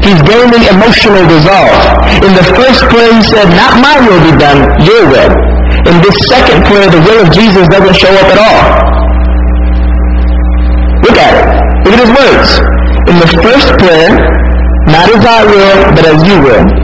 He's 0.03 0.18
gaining 0.24 0.64
emotional 0.66 1.22
resolve. 1.29 1.79
In 2.24 2.33
the 2.33 2.46
first 2.57 2.81
prayer, 2.90 3.12
he 3.12 3.22
said, 3.29 3.46
not 3.55 3.79
my 3.79 3.96
will 4.03 4.22
be 4.24 4.35
done, 4.40 4.66
your 4.83 5.05
will. 5.07 5.33
In 5.85 5.94
this 6.03 6.16
second 6.33 6.64
prayer, 6.64 6.88
the 6.90 7.03
will 7.05 7.20
of 7.22 7.31
Jesus 7.31 7.68
doesn't 7.68 7.96
show 7.96 8.11
up 8.11 8.29
at 8.33 8.40
all. 8.40 8.62
Look 11.07 11.18
at 11.18 11.33
it. 11.38 11.46
Look 11.85 11.94
at 11.94 12.01
his 12.03 12.12
words. 12.16 12.48
In 13.09 13.16
the 13.20 13.31
first 13.44 13.68
prayer, 13.79 14.11
Not 14.88 15.05
as 15.12 15.20
I 15.20 15.44
will, 15.44 15.92
but 15.92 16.05
as 16.09 16.18
you 16.24 16.37
will. 16.40 16.78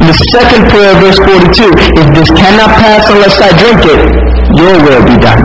The 0.00 0.16
second 0.32 0.72
prayer, 0.72 0.96
verse 1.04 1.20
42, 1.20 1.68
if 2.00 2.06
this 2.16 2.30
cannot 2.32 2.72
pass 2.80 3.04
unless 3.12 3.36
I 3.36 3.52
drink 3.60 3.80
it, 3.84 4.00
your 4.56 4.74
will 4.80 5.04
be 5.04 5.16
done. 5.20 5.44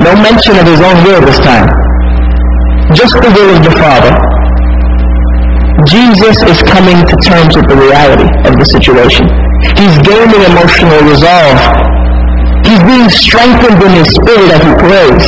No 0.00 0.14
mention 0.22 0.54
of 0.54 0.64
his 0.64 0.78
own 0.78 0.96
will 1.02 1.22
this 1.26 1.42
time. 1.42 1.66
Just 2.94 3.18
the 3.18 3.30
will 3.34 3.50
of 3.52 3.60
the 3.66 3.74
Father. 3.74 4.14
Jesus 5.90 6.40
is 6.46 6.58
coming 6.62 6.98
to 7.04 7.14
terms 7.26 7.52
with 7.54 7.68
the 7.68 7.76
reality 7.76 8.26
of 8.48 8.54
the 8.56 8.66
situation. 8.72 9.26
He's 9.76 9.98
gaining 10.06 10.42
emotional 10.48 11.02
resolve. 11.04 11.58
He's 12.64 12.82
being 12.86 13.10
strengthened 13.10 13.82
in 13.82 13.92
his 13.98 14.08
spirit 14.14 14.56
as 14.56 14.62
he 14.62 14.72
prays. 14.78 15.26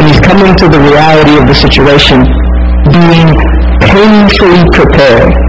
And 0.00 0.04
he's 0.08 0.22
coming 0.24 0.54
to 0.54 0.66
the 0.70 0.80
reality 0.80 1.36
of 1.36 1.44
the 1.44 1.58
situation, 1.58 2.24
being 2.88 3.28
painfully 3.84 4.64
prepared 4.72 5.43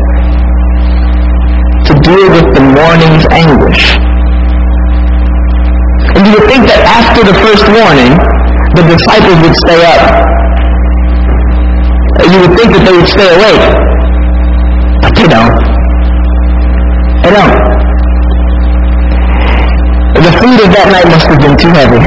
deal 2.05 2.29
with 2.29 2.47
the 2.53 2.63
morning's 2.63 3.25
anguish. 3.33 3.97
And 6.15 6.21
you 6.23 6.31
would 6.37 6.47
think 6.47 6.69
that 6.69 6.81
after 6.85 7.25
the 7.25 7.35
first 7.41 7.65
warning, 7.67 8.13
the 8.77 8.85
disciples 8.93 9.41
would 9.41 9.57
stay 9.65 9.81
up 9.83 10.25
you 12.35 12.41
would 12.41 12.57
think 12.57 12.69
that 12.73 12.83
they 12.83 12.95
would 12.95 13.07
stay 13.07 13.29
awake. 13.31 13.65
But 14.99 15.13
they 15.15 15.27
don't. 15.29 15.55
They 17.21 17.31
don't. 17.31 17.55
The 20.25 20.33
food 20.41 20.57
of 20.57 20.69
that 20.73 20.87
night 20.89 21.05
must 21.05 21.27
have 21.29 21.39
been 21.39 21.55
too 21.55 21.69
heavy. 21.69 22.01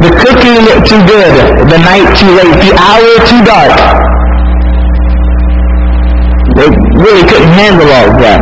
The 0.00 0.10
cooking 0.16 0.64
too 0.88 1.02
good. 1.04 1.34
The 1.68 1.78
night 1.84 2.08
too 2.16 2.32
late. 2.32 2.56
The 2.56 2.72
hour 2.80 3.10
too 3.28 3.42
dark. 3.44 3.99
They 6.56 6.68
really 6.98 7.24
couldn't 7.28 7.54
handle 7.54 7.86
all 7.86 8.08
of 8.10 8.18
that. 8.24 8.40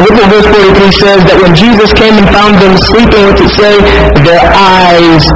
Look 0.00 0.16
what 0.16 0.32
verse 0.32 0.48
43 0.48 0.92
says, 0.96 1.20
that 1.28 1.38
when 1.44 1.52
Jesus 1.52 1.92
came 1.92 2.16
and 2.16 2.24
found 2.32 2.56
them 2.56 2.72
sleeping, 2.88 3.20
what's 3.28 3.44
it 3.44 3.52
say? 3.52 3.74
Their 4.24 4.40
eyes 4.40 5.28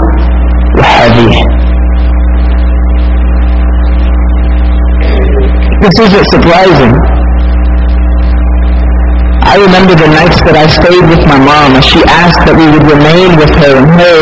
were 0.73 0.89
heavy. 0.89 1.29
This 5.85 6.09
isn't 6.09 6.29
surprising. 6.33 6.97
I 9.45 9.61
remember 9.61 9.93
the 9.93 10.09
nights 10.09 10.41
that 10.49 10.57
I 10.57 10.65
stayed 10.65 11.05
with 11.13 11.21
my 11.29 11.37
mom 11.37 11.77
and 11.77 11.85
she 11.85 12.01
asked 12.09 12.41
that 12.49 12.57
we 12.57 12.65
would 12.65 12.89
remain 12.89 13.37
with 13.37 13.53
her 13.61 13.77
and 13.77 13.89
her 14.01 14.17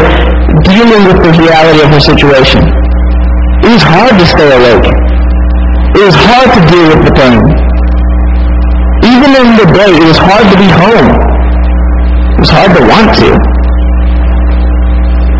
dealing 0.67 1.07
with 1.07 1.23
the 1.23 1.33
reality 1.39 1.87
of 1.87 1.91
her 1.95 2.03
situation. 2.03 2.67
It 3.63 3.71
was 3.71 3.87
hard 3.87 4.19
to 4.19 4.27
stay 4.27 4.51
awake. 4.51 4.91
It 5.93 6.03
was 6.09 6.17
hard 6.17 6.49
to 6.57 6.61
deal 6.73 6.87
with 6.89 7.03
the 7.05 7.15
pain. 7.15 7.41
Even 9.05 9.31
in 9.37 9.49
the 9.61 9.69
day, 9.77 9.93
it 9.93 10.07
was 10.09 10.19
hard 10.19 10.47
to 10.49 10.57
be 10.57 10.71
home. 10.73 11.09
It 12.37 12.41
was 12.41 12.53
hard 12.53 12.71
to 12.77 12.83
want 12.89 13.11
to. 13.21 13.31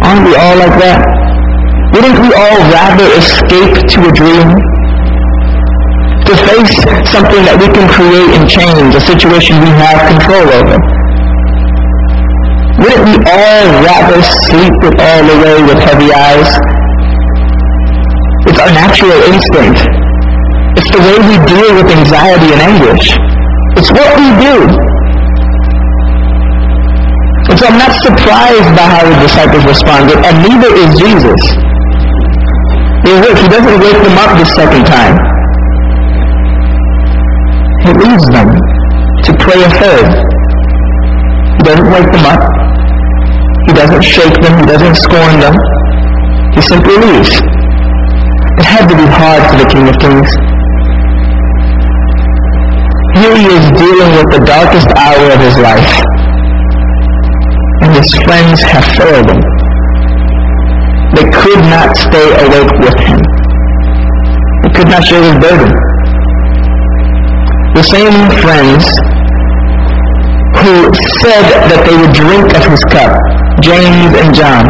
Aren't 0.05 0.25
we 0.29 0.35
all 0.37 0.57
like 0.61 0.77
that? 0.83 1.01
Wouldn't 1.95 2.19
we 2.21 2.31
all 2.37 2.59
rather 2.73 3.09
escape 3.17 3.75
to 3.97 3.99
a 4.09 4.13
dream 4.13 4.49
to 6.27 6.33
face 6.49 6.77
something 7.13 7.43
that 7.45 7.57
we 7.61 7.69
can 7.69 7.85
create 7.93 8.33
and 8.39 8.49
change, 8.49 8.95
a 8.97 9.03
situation 9.05 9.61
we 9.61 9.73
have 9.77 10.01
control 10.09 10.47
over. 10.49 10.77
Wouldn't 12.81 13.05
we 13.05 13.17
all 13.29 13.67
rather 13.85 14.21
sleep 14.49 14.77
it 14.81 14.95
all 14.97 15.25
away 15.29 15.59
with 15.69 15.79
heavy 15.85 16.09
eyes? 16.09 16.51
It's 18.49 18.59
our 18.59 18.73
natural 18.73 19.19
instinct. 19.29 20.02
It's 20.83 20.99
the 20.99 20.99
way 20.99 21.15
we 21.31 21.39
deal 21.47 21.71
with 21.79 21.95
anxiety 21.95 22.51
and 22.59 22.59
anguish. 22.59 23.15
It's 23.79 23.95
what 23.95 24.19
we 24.19 24.35
do. 24.35 24.67
And 27.47 27.55
so 27.55 27.71
I'm 27.71 27.79
not 27.79 27.95
surprised 28.03 28.71
by 28.75 28.91
how 28.91 29.07
the 29.07 29.15
disciples 29.23 29.63
responded, 29.63 30.19
and 30.27 30.43
neither 30.43 30.75
is 30.75 30.91
Jesus. 30.99 31.39
He 33.07 33.47
doesn't 33.47 33.79
wake 33.79 34.01
them 34.03 34.19
up 34.19 34.35
the 34.35 34.49
second 34.59 34.83
time. 34.83 35.23
He 37.87 37.91
leaves 38.03 38.27
them 38.35 38.51
to 38.51 39.31
pray 39.39 39.63
a 39.63 39.71
third. 39.79 40.09
He 40.11 41.63
doesn't 41.63 41.91
wake 41.95 42.11
them 42.11 42.27
up. 42.27 42.43
He 43.71 43.73
doesn't 43.73 44.03
shake 44.03 44.35
them. 44.43 44.59
He 44.59 44.67
doesn't 44.67 44.99
scorn 44.99 45.39
them. 45.39 45.55
He 46.59 46.61
simply 46.67 46.99
leaves. 46.99 47.39
It 48.59 48.67
had 48.67 48.91
to 48.91 48.97
be 48.99 49.07
hard 49.07 49.47
for 49.47 49.63
the 49.63 49.71
King 49.71 49.87
of 49.87 49.95
Kings. 50.03 50.52
Here 53.15 53.35
he 53.37 53.47
is 53.47 53.67
dealing 53.77 54.13
with 54.17 54.29
the 54.33 54.43
darkest 54.47 54.89
hour 54.97 55.27
of 55.33 55.41
his 55.41 55.57
life. 55.59 55.95
And 57.83 57.93
his 57.97 58.11
friends 58.25 58.63
have 58.63 58.87
failed 58.97 59.29
him. 59.29 59.43
They 61.17 61.27
could 61.29 61.63
not 61.69 61.97
stay 61.97 62.29
awake 62.45 62.73
with 62.81 62.99
him. 63.01 63.21
They 64.63 64.71
could 64.75 64.89
not 64.89 65.05
share 65.05 65.23
his 65.23 65.37
burden 65.41 65.73
the 67.75 67.83
same 67.89 68.13
friends 68.45 68.85
who 70.61 70.93
said 71.25 71.45
that 71.73 71.81
they 71.89 71.97
would 71.97 72.13
drink 72.13 72.53
of 72.53 72.65
his 72.69 72.85
cup, 72.93 73.17
James 73.65 74.13
and 74.21 74.29
John, 74.37 74.69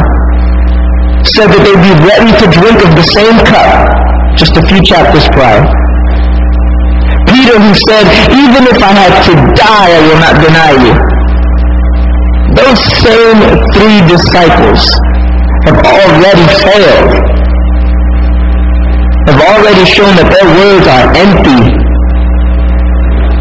said 1.34 1.50
that 1.50 1.60
they'd 1.66 1.82
be 1.82 1.94
ready 2.06 2.30
to 2.30 2.46
drink 2.46 2.78
of 2.78 2.94
the 2.94 3.06
same 3.10 3.34
cup 3.42 3.90
just 4.38 4.54
a 4.54 4.62
few 4.70 4.78
chapters 4.86 5.26
prior. 5.34 5.81
Peter 7.42 7.58
who 7.58 7.74
said, 7.90 8.06
even 8.38 8.62
if 8.70 8.78
I 8.78 8.94
had 8.94 9.14
to 9.26 9.34
die, 9.58 9.90
I 9.90 10.00
will 10.06 10.20
not 10.22 10.34
deny 10.38 10.72
you. 10.78 10.94
Those 12.54 12.78
same 13.02 13.38
three 13.74 13.98
disciples 14.06 14.78
have 15.66 15.82
already 15.82 16.46
failed, 16.62 17.10
have 19.26 19.40
already 19.42 19.82
shown 19.90 20.14
that 20.22 20.30
their 20.30 20.46
words 20.54 20.86
are 20.86 21.06
empty 21.18 21.82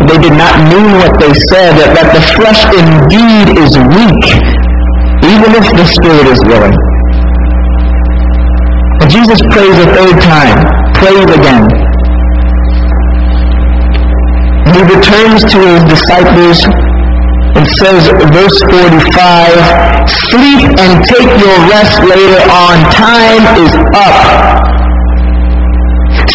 they 0.10 0.18
did 0.18 0.34
not 0.34 0.58
mean 0.66 0.98
what 0.98 1.14
they 1.22 1.30
said, 1.54 1.78
that, 1.78 1.94
that 1.94 2.10
the 2.10 2.26
flesh 2.34 2.66
indeed 2.74 3.54
is 3.54 3.78
weak, 3.78 4.26
even 5.30 5.54
if 5.62 5.66
the 5.78 5.86
spirit 5.86 6.26
is 6.26 6.42
willing. 6.50 6.74
And 8.98 9.12
Jesus 9.14 9.38
prays 9.54 9.78
a 9.78 9.86
third 9.94 10.18
time, 10.26 10.58
prays 10.98 11.30
again. 11.38 11.81
He 14.72 14.80
returns 14.88 15.44
to 15.52 15.60
his 15.68 15.84
disciples 15.84 16.64
and 17.60 17.68
says, 17.84 18.08
verse 18.32 18.60
45, 18.72 20.08
Sleep 20.32 20.64
and 20.80 21.04
take 21.12 21.28
your 21.28 21.58
rest 21.68 22.00
later 22.08 22.40
on. 22.48 22.80
Time 22.96 23.44
is 23.60 23.72
up. 23.92 24.16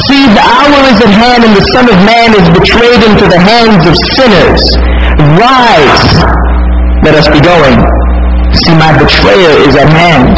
See, 0.05 0.29
the 0.29 0.45
hour 0.45 0.81
is 0.93 1.01
at 1.01 1.13
hand 1.17 1.49
and 1.49 1.57
the 1.57 1.65
Son 1.73 1.89
of 1.89 1.97
Man 2.05 2.37
is 2.37 2.47
betrayed 2.53 3.03
into 3.09 3.25
the 3.25 3.41
hands 3.41 3.89
of 3.89 3.97
sinners. 4.21 4.63
Rise, 5.41 6.05
let 7.09 7.17
us 7.17 7.27
be 7.33 7.41
going. 7.41 7.81
See, 8.53 8.77
my 8.77 8.93
betrayer 9.01 9.65
is 9.65 9.75
at 9.81 9.89
hand. 9.89 10.37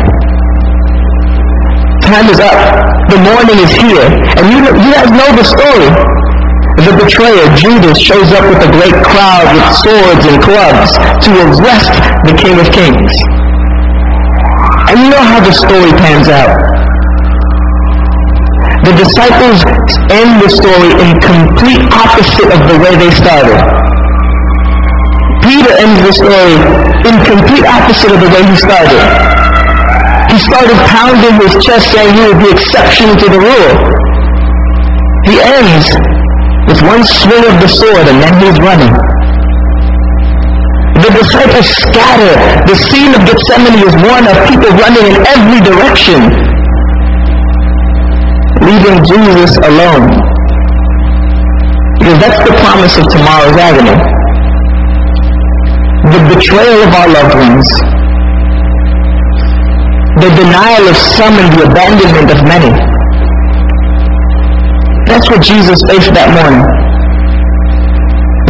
Time 2.07 2.31
is 2.31 2.39
up. 2.39 2.59
The 3.11 3.19
morning 3.27 3.59
is 3.59 3.73
here. 3.75 4.07
And 4.39 4.47
you, 4.55 4.59
you 4.63 4.91
guys 4.95 5.11
know 5.11 5.29
the 5.35 5.45
story. 5.45 6.18
The 6.79 6.95
betrayer, 6.95 7.43
Judas, 7.59 7.99
shows 7.99 8.31
up 8.39 8.47
with 8.47 8.63
a 8.63 8.71
great 8.71 8.95
crowd 9.03 9.51
with 9.51 9.67
swords 9.83 10.23
and 10.31 10.39
clubs 10.39 10.95
to 11.27 11.31
arrest 11.51 11.91
the 12.23 12.39
King 12.39 12.55
of 12.55 12.71
Kings. 12.71 13.11
And 14.87 15.03
you 15.03 15.11
know 15.11 15.19
how 15.27 15.43
the 15.43 15.51
story 15.51 15.91
pans 15.99 16.31
out. 16.31 16.55
The 18.87 18.95
disciples 18.95 19.67
end 20.07 20.39
the 20.39 20.47
story 20.55 20.95
in 21.03 21.19
complete 21.19 21.83
opposite 21.91 22.47
of 22.47 22.63
the 22.71 22.79
way 22.79 22.95
they 22.95 23.11
started. 23.11 23.59
Peter 25.43 25.75
ends 25.83 26.01
the 26.07 26.15
story 26.15 26.57
in 27.11 27.15
complete 27.27 27.67
opposite 27.67 28.15
of 28.15 28.23
the 28.23 28.31
way 28.31 28.43
he 28.47 28.55
started. 28.55 29.03
He 30.31 30.39
started 30.39 30.79
pounding 30.95 31.43
his 31.43 31.59
chest 31.59 31.91
saying 31.91 32.15
he 32.15 32.23
would 32.31 32.39
be 32.39 32.55
exception 32.55 33.19
to 33.19 33.27
the 33.35 33.41
rule. 33.43 33.75
He 35.27 35.43
ends 35.43 36.18
with 36.69 36.81
one 36.85 37.03
swing 37.03 37.45
of 37.49 37.57
the 37.59 37.69
sword 37.69 38.05
and 38.07 38.21
then 38.21 38.35
he's 38.39 38.59
running. 38.61 38.93
The 41.01 41.11
disciples 41.17 41.69
scatter. 41.83 42.35
The 42.69 42.77
scene 42.77 43.17
of 43.17 43.25
Gethsemane 43.25 43.81
is 43.81 43.95
one 44.05 44.25
of 44.29 44.37
people 44.47 44.71
running 44.77 45.07
in 45.09 45.17
every 45.25 45.61
direction 45.65 46.49
leaving 48.69 49.01
Jesus 49.09 49.57
alone. 49.65 50.07
Because 51.99 52.19
that's 52.21 52.41
the 52.45 52.55
promise 52.61 52.95
of 53.01 53.05
tomorrow's 53.09 53.57
agony. 53.57 53.97
The 56.13 56.21
betrayal 56.35 56.79
of 56.85 56.93
our 56.93 57.09
loved 57.09 57.35
ones. 57.35 57.69
The 60.21 60.31
denial 60.35 60.85
of 60.89 60.97
some 60.97 61.35
and 61.39 61.49
the 61.55 61.65
abandonment 61.71 62.29
of 62.29 62.41
many. 62.45 62.98
That's 65.09 65.25
what 65.33 65.41
Jesus 65.41 65.81
faced 65.89 66.13
that 66.13 66.29
morning. 66.37 66.61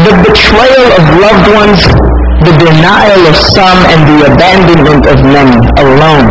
The 0.02 0.14
betrayal 0.26 0.86
of 0.98 1.02
loved 1.22 1.46
ones, 1.54 1.80
the 2.42 2.54
denial 2.58 3.22
of 3.30 3.36
some, 3.54 3.78
and 3.94 4.00
the 4.10 4.18
abandonment 4.26 5.06
of 5.06 5.22
many 5.22 5.54
alone 5.78 6.28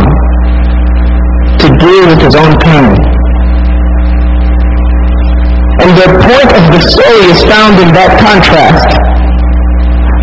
to 1.58 1.66
deal 1.80 2.04
with 2.12 2.20
his 2.20 2.36
own 2.36 2.52
pain. 2.60 2.92
And 5.80 5.90
the 5.96 6.08
point 6.20 6.50
of 6.52 6.64
the 6.76 6.80
story 6.84 7.24
is 7.32 7.40
found 7.48 7.80
in 7.80 7.88
that 7.96 8.12
contrast. 8.20 8.88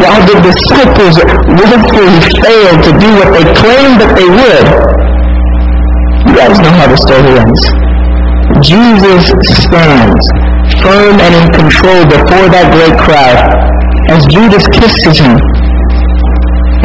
While 0.05 0.21
the 0.29 0.37
disciples 0.53 1.17
willfully 1.49 2.21
failed 2.45 2.79
to 2.85 2.91
do 2.93 3.09
what 3.17 3.29
they 3.33 3.45
claimed 3.57 3.97
that 4.05 4.13
they 4.13 4.29
would, 4.29 4.67
you 6.29 6.33
guys 6.37 6.61
know 6.61 6.73
how 6.77 6.87
the 6.93 6.99
story 7.09 7.41
ends. 7.41 7.94
Jesus 8.63 9.27
stands 9.67 10.23
firm 10.79 11.19
and 11.19 11.33
in 11.35 11.47
control 11.51 12.07
before 12.07 12.47
that 12.55 12.71
great 12.71 12.95
crowd 12.95 13.35
as 14.07 14.23
Judas 14.31 14.63
kisses 14.71 15.19
him, 15.19 15.35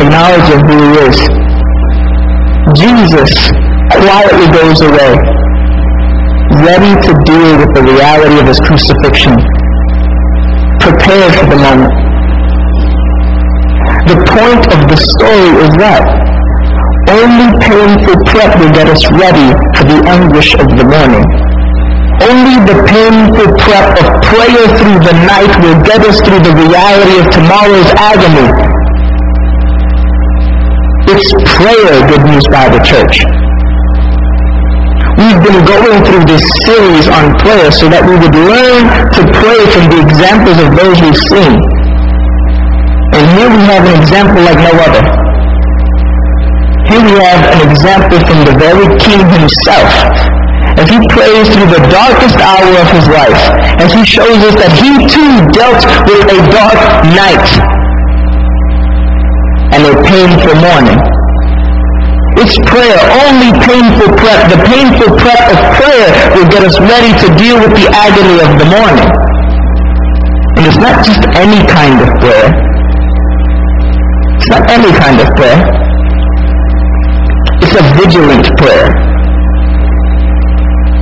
acknowledging 0.03 0.67
who 0.67 0.75
he 0.83 0.91
is. 1.07 1.19
Jesus 2.75 3.31
quietly 3.95 4.51
goes 4.51 4.83
away, 4.83 5.15
ready 6.59 6.93
to 7.07 7.13
deal 7.23 7.53
with 7.63 7.71
the 7.79 7.87
reality 7.87 8.37
of 8.43 8.51
his 8.51 8.59
crucifixion, 8.67 9.39
prepared 10.83 11.33
for 11.39 11.47
the 11.55 11.61
moment. 11.63 11.95
The 14.11 14.19
point 14.27 14.65
of 14.75 14.81
the 14.91 14.99
story 14.99 15.71
is 15.71 15.73
that 15.79 16.03
only 17.15 17.47
painful 17.63 18.19
prep 18.27 18.59
will 18.59 18.75
get 18.75 18.91
us 18.91 19.07
ready 19.15 19.55
for 19.79 19.85
the 19.87 20.03
anguish 20.11 20.59
of 20.59 20.67
the 20.67 20.83
morning. 20.83 21.40
Only 22.21 22.61
the 22.69 22.77
painful 22.85 23.49
prep 23.57 23.97
of 23.97 24.07
prayer 24.29 24.65
through 24.77 25.01
the 25.01 25.17
night 25.25 25.53
will 25.65 25.81
get 25.81 26.05
us 26.05 26.21
through 26.21 26.45
the 26.45 26.53
reality 26.53 27.17
of 27.17 27.27
tomorrow's 27.33 27.91
agony. 27.97 28.49
It's 31.09 31.33
prayer, 31.57 31.97
Good 32.13 32.25
News 32.29 32.45
Bible 32.53 32.85
Church. 32.85 33.25
We've 35.17 35.41
been 35.41 35.65
going 35.65 36.01
through 36.05 36.29
this 36.29 36.45
series 36.69 37.09
on 37.09 37.41
prayer 37.41 37.73
so 37.73 37.89
that 37.89 38.05
we 38.05 38.13
would 38.13 38.37
learn 38.37 38.85
to 39.17 39.21
pray 39.41 39.61
from 39.73 39.89
the 39.89 40.01
examples 40.05 40.61
of 40.61 40.77
those 40.77 41.01
we've 41.01 41.23
seen. 41.33 41.57
And 43.17 43.25
here 43.33 43.49
we 43.49 43.61
have 43.65 43.85
an 43.89 43.97
example 43.97 44.45
like 44.45 44.61
no 44.61 44.77
other. 44.77 45.05
Here 46.85 47.01
we 47.01 47.17
have 47.17 47.43
an 47.49 47.61
example 47.65 48.21
from 48.29 48.39
the 48.45 48.55
very 48.61 48.87
king 49.01 49.25
himself. 49.41 50.30
As 50.81 50.89
he 50.89 50.97
prays 51.13 51.45
through 51.53 51.69
the 51.77 51.85
darkest 51.93 52.41
hour 52.41 52.73
of 52.81 52.89
his 52.89 53.05
life, 53.13 53.43
as 53.85 53.93
he 53.93 54.01
shows 54.01 54.41
us 54.49 54.57
that 54.57 54.73
he 54.81 54.97
too 55.13 55.33
dealt 55.53 55.85
with 56.09 56.25
a 56.25 56.41
dark 56.57 56.81
night 57.13 57.49
and 59.77 59.85
a 59.85 59.95
painful 60.09 60.57
morning. 60.57 60.97
It's 62.41 62.57
prayer, 62.65 62.97
only 63.29 63.53
painful 63.61 64.09
prep. 64.17 64.49
The 64.49 64.61
painful 64.73 65.21
prep 65.21 65.53
of 65.53 65.59
prayer 65.77 66.09
will 66.33 66.49
get 66.49 66.65
us 66.65 66.81
ready 66.81 67.13
to 67.13 67.29
deal 67.37 67.61
with 67.61 67.77
the 67.77 67.85
agony 67.93 68.41
of 68.41 68.57
the 68.57 68.69
morning. 68.73 69.09
And 70.57 70.65
it's 70.65 70.81
not 70.81 71.05
just 71.05 71.21
any 71.37 71.61
kind 71.69 72.01
of 72.01 72.09
prayer. 72.25 72.49
It's 74.41 74.49
not 74.49 74.65
any 74.73 74.93
kind 74.97 75.21
of 75.21 75.29
prayer. 75.37 75.61
It's 77.69 77.77
a 77.77 77.85
vigilant 78.01 78.49
prayer. 78.57 79.10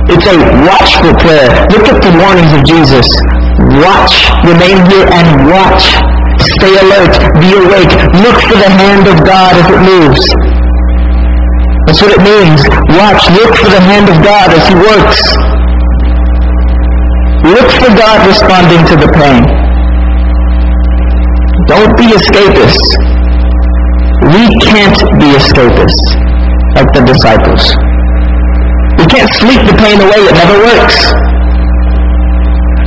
It's 0.09 0.25
a 0.25 0.37
watchful 0.65 1.13
prayer. 1.21 1.49
Look 1.69 1.85
at 1.85 2.01
the 2.01 2.09
warnings 2.17 2.49
of 2.57 2.65
Jesus. 2.65 3.05
Watch, 3.77 4.33
remain 4.41 4.81
here 4.89 5.05
and 5.05 5.45
watch. 5.45 5.85
Stay 6.57 6.73
alert, 6.81 7.13
be 7.37 7.53
awake, 7.53 7.93
look 8.25 8.41
for 8.41 8.57
the 8.57 8.71
hand 8.73 9.05
of 9.05 9.21
God 9.21 9.53
as 9.53 9.67
it 9.69 9.81
moves. 9.85 10.23
That's 11.85 12.01
what 12.01 12.13
it 12.17 12.23
means. 12.25 12.65
Watch, 12.97 13.21
look 13.37 13.53
for 13.53 13.69
the 13.69 13.81
hand 13.85 14.09
of 14.09 14.17
God 14.25 14.49
as 14.49 14.65
He 14.65 14.75
works. 14.81 15.21
Look 17.45 17.69
for 17.77 17.93
God 17.93 18.25
responding 18.25 18.81
to 18.89 18.95
the 18.97 19.09
pain. 19.13 19.45
Don't 21.69 21.93
be 21.97 22.09
escapists. 22.17 22.89
We 24.33 24.49
can't 24.65 24.97
be 25.21 25.37
escapists 25.37 26.05
like 26.73 26.89
the 26.97 27.03
disciples. 27.05 27.88
Can't 29.09 29.31
sleep 29.41 29.61
the 29.65 29.75
pain 29.81 29.97
away. 29.97 30.21
It 30.21 30.35
never 30.37 30.57
works. 30.61 30.97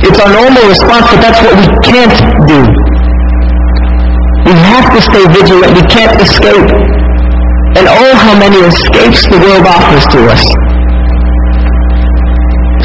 It's 0.07 0.19
our 0.19 0.31
normal 0.31 0.63
response, 0.71 1.05
but 1.11 1.19
that's 1.19 1.39
what 1.43 1.55
we 1.59 1.67
can't 1.83 2.17
do. 2.47 2.59
We 4.47 4.53
have 4.71 4.87
to 4.91 4.99
stay 4.99 5.23
vigilant. 5.31 5.71
We 5.75 5.85
can't 5.87 6.15
escape. 6.19 6.69
And 7.75 7.85
oh, 7.87 8.13
how 8.15 8.35
many 8.39 8.59
escapes 8.63 9.27
the 9.27 9.39
world 9.39 9.65
offers 9.67 10.05
to 10.15 10.19
us. 10.31 10.43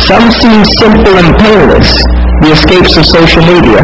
Some 0.06 0.30
seem 0.30 0.64
simple 0.78 1.14
and 1.18 1.30
painless, 1.38 1.90
the 2.40 2.54
escapes 2.54 2.96
of 2.96 3.04
social 3.04 3.42
media. 3.42 3.82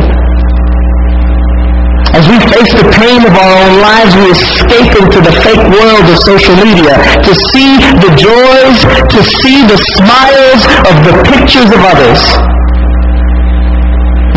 As 2.15 2.31
we 2.31 2.39
face 2.47 2.71
the 2.79 2.87
pain 2.95 3.27
of 3.27 3.35
our 3.35 3.55
own 3.59 3.75
lives, 3.83 4.15
we 4.15 4.31
escape 4.31 4.95
into 5.03 5.19
the 5.19 5.35
fake 5.43 5.67
world 5.67 6.07
of 6.07 6.15
social 6.23 6.55
media 6.63 6.95
to 6.95 7.33
see 7.51 7.75
the 7.99 8.13
joys, 8.15 8.79
to 9.11 9.19
see 9.43 9.67
the 9.67 9.75
smiles 9.99 10.63
of 10.87 10.95
the 11.03 11.15
pictures 11.27 11.67
of 11.75 11.81
others. 11.83 12.23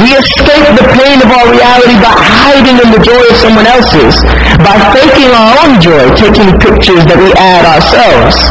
We 0.01 0.09
escape 0.09 0.73
the 0.73 0.89
pain 0.89 1.21
of 1.21 1.29
our 1.29 1.53
reality 1.53 2.01
by 2.01 2.17
hiding 2.17 2.81
in 2.81 2.89
the 2.89 3.01
joy 3.05 3.21
of 3.29 3.37
someone 3.45 3.69
else's, 3.69 4.25
by 4.65 4.73
faking 4.97 5.29
our 5.29 5.53
own 5.61 5.77
joy, 5.77 6.01
taking 6.17 6.49
pictures 6.57 7.05
that 7.05 7.19
we 7.21 7.29
add 7.37 7.61
ourselves, 7.61 8.41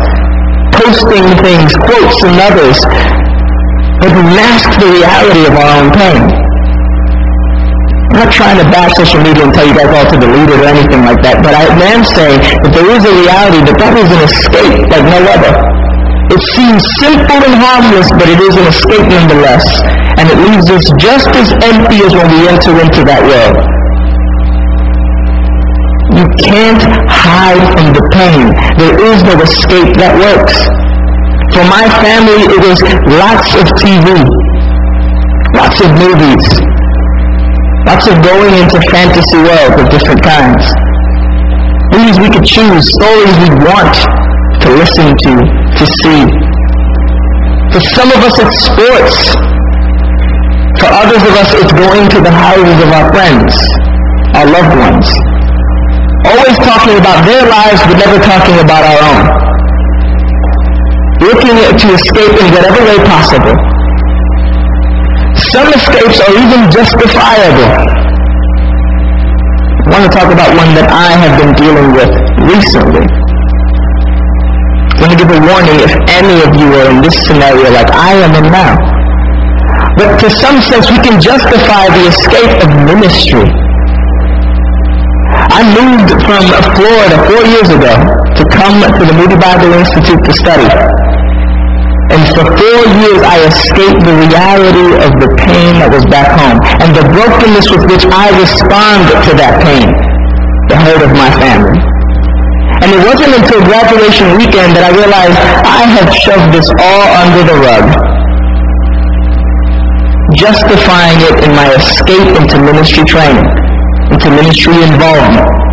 posting 0.70 1.26
things, 1.42 1.74
quotes 1.82 2.18
and 2.22 2.38
others, 2.46 2.78
but 3.98 4.14
mask 4.38 4.70
the 4.78 4.86
reality 4.86 5.50
of 5.50 5.54
our 5.58 5.70
own 5.82 5.90
pain. 5.90 6.45
I'm 8.16 8.24
not 8.24 8.32
trying 8.32 8.56
to 8.56 8.64
bash 8.72 8.96
social 8.96 9.20
media 9.20 9.44
and 9.44 9.52
tell 9.52 9.68
you 9.68 9.76
guys 9.76 9.92
all 9.92 10.08
to 10.08 10.16
delete 10.16 10.48
it 10.48 10.56
or 10.56 10.64
anything 10.64 11.04
like 11.04 11.20
that, 11.20 11.44
but 11.44 11.52
I 11.52 11.68
am 11.68 12.00
saying 12.00 12.40
that 12.64 12.72
there 12.72 12.88
is 12.88 13.04
a 13.04 13.12
reality 13.12 13.60
that 13.68 13.76
that 13.76 13.92
is 13.92 14.08
an 14.08 14.22
escape 14.24 14.88
like 14.88 15.04
no 15.04 15.20
other. 15.36 15.52
It 16.32 16.40
seems 16.56 16.80
simple 16.96 17.36
and 17.36 17.52
harmless, 17.60 18.08
but 18.16 18.24
it 18.24 18.40
is 18.40 18.56
an 18.56 18.72
escape 18.72 19.04
nonetheless. 19.04 19.68
And 20.16 20.32
it 20.32 20.38
leaves 20.48 20.64
us 20.64 20.84
just 20.96 21.28
as 21.36 21.52
empty 21.60 22.00
as 22.08 22.16
when 22.16 22.24
we 22.32 22.40
enter 22.48 22.72
into 22.80 23.04
that 23.04 23.20
world. 23.20 23.56
You 26.16 26.24
can't 26.40 26.80
hide 27.12 27.68
from 27.76 27.92
the 27.92 28.04
pain. 28.16 28.48
There 28.80 28.96
is 29.12 29.28
no 29.28 29.36
escape 29.44 29.92
that 30.00 30.16
works. 30.16 30.56
For 31.52 31.68
my 31.68 31.84
family, 32.00 32.48
it 32.48 32.64
is 32.64 32.80
lots 33.12 33.52
of 33.60 33.68
TV, 33.76 34.24
lots 35.52 35.84
of 35.84 35.92
movies, 36.00 36.64
lots 37.86 38.06
of 38.10 38.18
going 38.18 38.52
into 38.58 38.78
fantasy 38.90 39.38
worlds 39.38 39.78
of 39.78 39.86
different 39.88 40.20
kinds. 40.20 40.62
Movies 41.94 42.18
we 42.18 42.28
could 42.28 42.44
choose, 42.44 42.82
stories 42.98 43.34
we 43.46 43.50
want 43.62 43.94
to 44.60 44.68
listen 44.74 45.14
to, 45.14 45.32
to 45.78 45.84
see. 46.02 46.22
For 47.70 47.80
some 47.94 48.10
of 48.10 48.20
us, 48.26 48.34
it's 48.42 48.58
sports. 48.66 49.16
For 50.82 50.90
others 50.92 51.22
of 51.22 51.34
us, 51.38 51.50
it's 51.62 51.72
going 51.72 52.04
to 52.10 52.18
the 52.20 52.34
houses 52.34 52.78
of 52.82 52.90
our 52.90 53.06
friends, 53.14 53.54
our 54.34 54.46
loved 54.50 54.74
ones. 54.76 55.06
Always 56.26 56.58
talking 56.58 56.98
about 56.98 57.22
their 57.22 57.46
lives, 57.46 57.80
but 57.86 57.96
never 58.02 58.18
talking 58.18 58.58
about 58.66 58.82
our 58.82 59.00
own. 59.14 59.24
Looking 61.22 61.54
to 61.54 61.86
escape 61.94 62.34
in 62.34 62.46
whatever 62.50 62.82
way 62.82 62.98
possible. 63.06 63.65
Some 65.54 65.70
escapes 65.70 66.18
are 66.26 66.34
even 66.34 66.66
justifiable. 66.74 67.70
I 69.78 69.86
want 69.94 70.02
to 70.02 70.10
talk 70.10 70.26
about 70.34 70.50
one 70.58 70.74
that 70.74 70.90
I 70.90 71.14
have 71.22 71.38
been 71.38 71.54
dealing 71.54 71.94
with 71.94 72.10
recently. 72.50 73.06
I'm 73.06 74.98
going 74.98 75.14
to 75.14 75.18
give 75.22 75.30
a 75.30 75.38
warning 75.38 75.78
if 75.86 75.94
any 76.10 76.42
of 76.42 76.50
you 76.58 76.66
are 76.74 76.90
in 76.90 76.98
this 76.98 77.14
scenario 77.30 77.70
like 77.70 77.86
I 77.94 78.18
am 78.26 78.34
in 78.42 78.50
now. 78.50 78.74
But 79.94 80.18
to 80.18 80.26
some 80.34 80.58
sense, 80.66 80.90
we 80.90 80.98
can 80.98 81.22
justify 81.22 81.94
the 81.94 82.10
escape 82.10 82.66
of 82.66 82.68
ministry. 82.82 83.46
I 85.54 85.62
moved 85.78 86.10
from 86.26 86.42
Florida 86.74 87.22
four 87.22 87.42
years 87.46 87.70
ago 87.70 87.94
to 88.34 88.42
come 88.50 88.82
to 88.82 89.02
the 89.06 89.14
Moody 89.14 89.38
Bible 89.38 89.78
Institute 89.78 90.26
to 90.26 90.32
study. 90.34 90.66
And 92.14 92.22
for 92.34 92.44
four 92.46 92.80
years, 93.02 93.20
I 93.24 93.36
escaped 93.50 94.02
the 94.06 94.14
reality 94.14 94.88
of 95.02 95.12
the 95.18 95.30
pain 95.42 95.82
that 95.82 95.90
was 95.90 96.06
back 96.06 96.30
home 96.34 96.58
and 96.82 96.94
the 96.94 97.04
brokenness 97.10 97.66
with 97.72 97.84
which 97.90 98.04
I 98.10 98.30
responded 98.38 99.18
to 99.26 99.32
that 99.40 99.58
pain, 99.64 99.90
the 100.70 100.76
hurt 100.78 101.02
of 101.02 101.12
my 101.14 101.30
family. 101.42 101.78
And 102.84 102.92
it 102.92 103.02
wasn't 103.08 103.32
until 103.34 103.64
graduation 103.66 104.38
weekend 104.38 104.76
that 104.78 104.84
I 104.86 104.92
realized 104.94 105.36
I 105.66 105.82
had 105.96 106.06
shoved 106.12 106.54
this 106.54 106.68
all 106.78 107.04
under 107.24 107.42
the 107.42 107.56
rug. 107.58 107.86
justifying 110.34 111.20
it 111.22 111.44
in 111.44 111.52
my 111.54 111.70
escape 111.74 112.28
into 112.36 112.60
ministry 112.60 113.04
training, 113.04 113.46
into 114.10 114.28
ministry 114.30 114.74
involvement. 114.82 115.65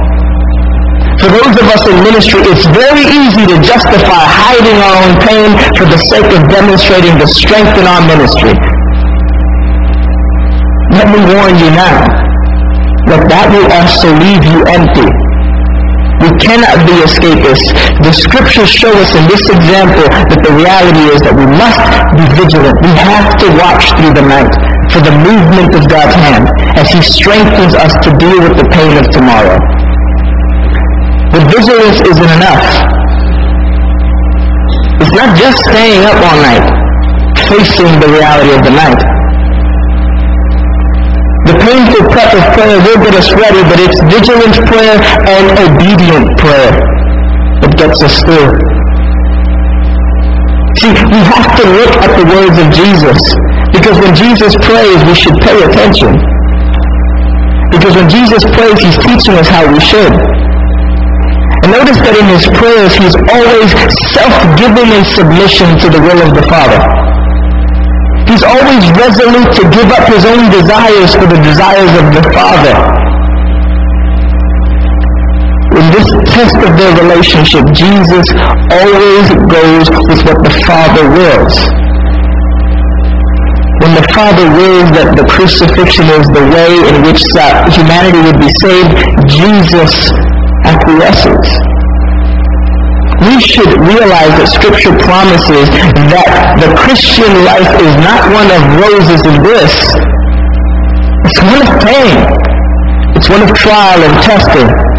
For 1.23 1.31
those 1.31 1.55
of 1.55 1.67
us 1.71 1.87
in 1.87 2.03
ministry, 2.03 2.43
it's 2.51 2.67
very 2.67 3.07
easy 3.07 3.47
to 3.47 3.55
justify 3.63 4.27
hiding 4.27 4.75
our 4.75 5.07
own 5.07 5.15
pain 5.23 5.55
for 5.79 5.87
the 5.87 5.95
sake 6.11 6.27
of 6.35 6.51
demonstrating 6.51 7.15
the 7.15 7.31
strength 7.31 7.79
in 7.79 7.87
our 7.87 8.03
ministry. 8.03 8.51
Let 10.91 11.07
me 11.15 11.23
warn 11.23 11.55
you 11.63 11.71
now 11.71 11.95
that 13.07 13.23
that 13.31 13.47
will 13.55 13.71
also 13.71 14.11
leave 14.19 14.43
you 14.51 14.67
empty. 14.67 15.07
We 16.27 16.31
cannot 16.43 16.83
be 16.83 16.91
escapists. 17.07 17.71
The 18.03 18.11
scriptures 18.11 18.67
show 18.67 18.91
us 18.91 19.15
in 19.15 19.23
this 19.31 19.47
example 19.47 20.03
that 20.27 20.43
the 20.43 20.51
reality 20.59 21.07
is 21.07 21.23
that 21.23 21.39
we 21.39 21.47
must 21.47 21.87
be 22.19 22.27
vigilant. 22.35 22.75
We 22.83 22.91
have 22.99 23.31
to 23.39 23.47
watch 23.63 23.95
through 23.95 24.11
the 24.11 24.27
night 24.27 24.51
for 24.91 24.99
the 24.99 25.15
movement 25.23 25.71
of 25.71 25.87
God's 25.87 26.19
hand 26.19 26.51
as 26.75 26.91
He 26.91 26.99
strengthens 26.99 27.79
us 27.79 27.95
to 28.03 28.11
deal 28.19 28.43
with 28.43 28.59
the 28.59 28.67
pain 28.75 28.99
of 28.99 29.07
tomorrow. 29.07 29.55
But 31.33 31.49
vigilance 31.49 31.97
isn't 31.97 32.31
enough. 32.37 32.65
It's 35.01 35.15
not 35.17 35.33
just 35.33 35.57
staying 35.65 36.05
up 36.05 36.13
all 36.21 36.37
night, 36.45 36.65
facing 37.49 37.89
the 37.97 38.07
reality 38.13 38.53
of 38.53 38.61
the 38.61 38.69
night. 38.69 39.01
The 41.49 41.57
painful 41.59 42.05
prep 42.13 42.31
of 42.37 42.45
prayer 42.53 42.77
will 42.85 43.01
get 43.01 43.17
us 43.17 43.33
ready, 43.33 43.65
but 43.65 43.81
it's 43.81 43.99
vigilant 44.13 44.55
prayer 44.69 44.95
and 45.25 45.45
obedient 45.57 46.29
prayer 46.37 46.71
that 47.65 47.73
gets 47.81 47.99
us 48.05 48.15
through. 48.23 48.53
See, 50.79 50.93
we 50.93 51.19
have 51.33 51.49
to 51.57 51.63
look 51.65 51.93
at 51.97 52.11
the 52.13 52.25
words 52.29 52.57
of 52.61 52.67
Jesus, 52.71 53.19
because 53.73 53.97
when 53.99 54.13
Jesus 54.13 54.53
prays, 54.61 55.01
we 55.03 55.15
should 55.17 55.35
pay 55.41 55.57
attention. 55.65 56.13
Because 57.73 57.97
when 57.97 58.07
Jesus 58.07 58.45
prays, 58.53 58.77
he's 58.79 58.97
teaching 59.01 59.33
us 59.33 59.49
how 59.49 59.65
we 59.65 59.81
should. 59.81 60.13
Notice 61.63 61.95
that 62.03 62.15
in 62.19 62.27
his 62.27 62.43
prayers, 62.59 62.91
he's 62.91 63.15
always 63.31 63.71
self-giving 64.11 64.89
in 64.91 65.03
submission 65.07 65.79
to 65.79 65.87
the 65.87 66.01
will 66.03 66.19
of 66.19 66.35
the 66.35 66.43
Father. 66.51 66.75
He's 68.27 68.43
always 68.43 68.83
resolute 68.99 69.47
to 69.47 69.63
give 69.71 69.87
up 69.87 70.03
his 70.11 70.27
own 70.27 70.51
desires 70.51 71.15
for 71.15 71.23
the 71.23 71.39
desires 71.39 71.93
of 72.03 72.05
the 72.11 72.23
Father. 72.35 72.75
In 75.79 75.85
this 75.95 76.07
test 76.35 76.57
of 76.67 76.71
their 76.75 76.93
relationship, 76.99 77.63
Jesus 77.71 78.27
always 78.67 79.25
goes 79.47 79.87
with 80.11 80.19
what 80.27 80.39
the 80.43 80.53
Father 80.67 81.03
wills. 81.15 81.55
When 83.81 83.95
the 83.95 84.05
Father 84.11 84.51
wills 84.51 84.89
that 84.99 85.15
the 85.15 85.25
crucifixion 85.31 86.11
is 86.11 86.27
the 86.27 86.43
way 86.43 86.71
in 86.91 86.95
which 87.07 87.23
humanity 87.71 88.19
would 88.19 88.39
be 88.39 88.51
saved, 88.59 88.91
Jesus 89.31 90.11
acquiesces. 90.83 91.47
We 93.23 93.39
should 93.39 93.71
realize 93.79 94.35
that 94.35 94.51
Scripture 94.51 94.91
promises 94.99 95.71
that 96.11 96.59
the 96.59 96.69
Christian 96.75 97.31
life 97.47 97.71
is 97.79 97.93
not 98.03 98.19
one 98.35 98.49
of 98.51 98.61
roses 98.83 99.21
and 99.23 99.39
bliss. 99.39 99.75
It's 101.23 101.39
one 101.39 101.61
of 101.63 101.71
pain. 101.87 102.19
It's 103.15 103.29
one 103.31 103.47
of 103.47 103.51
trial 103.55 103.99
and 104.03 104.15
testing. 104.27 104.92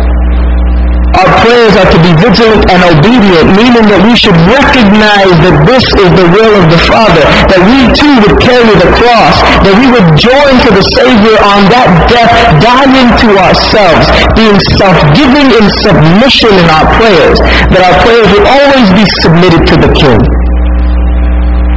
Our 1.14 1.30
prayers 1.46 1.74
are 1.78 1.86
to 1.86 2.00
be 2.02 2.10
vigilant 2.18 2.66
and 2.66 2.80
obedient, 2.90 3.54
meaning 3.54 3.86
that 3.86 4.02
we 4.02 4.18
should 4.18 4.34
recognize 4.50 5.34
that 5.46 5.56
this 5.62 5.86
is 5.94 6.10
the 6.10 6.26
will 6.34 6.54
of 6.58 6.66
the 6.66 6.80
Father, 6.90 7.22
that 7.54 7.62
we 7.62 7.86
too 7.94 8.14
would 8.26 8.36
carry 8.42 8.74
the 8.82 8.90
cross, 8.98 9.38
that 9.62 9.74
we 9.78 9.86
would 9.94 10.18
join 10.18 10.54
to 10.66 10.70
the 10.74 10.84
Savior 10.98 11.38
on 11.46 11.70
that 11.70 11.86
death, 12.10 12.32
dying 12.58 13.10
to 13.22 13.28
ourselves, 13.38 14.10
being 14.34 14.58
self-giving 14.74 15.54
in 15.54 15.64
submission 15.86 16.50
in 16.50 16.66
our 16.74 16.86
prayers, 16.98 17.38
that 17.70 17.82
our 17.86 17.96
prayers 18.02 18.28
will 18.34 18.46
always 18.50 18.88
be 18.98 19.06
submitted 19.22 19.62
to 19.70 19.76
the 19.78 19.90
King. 19.94 20.18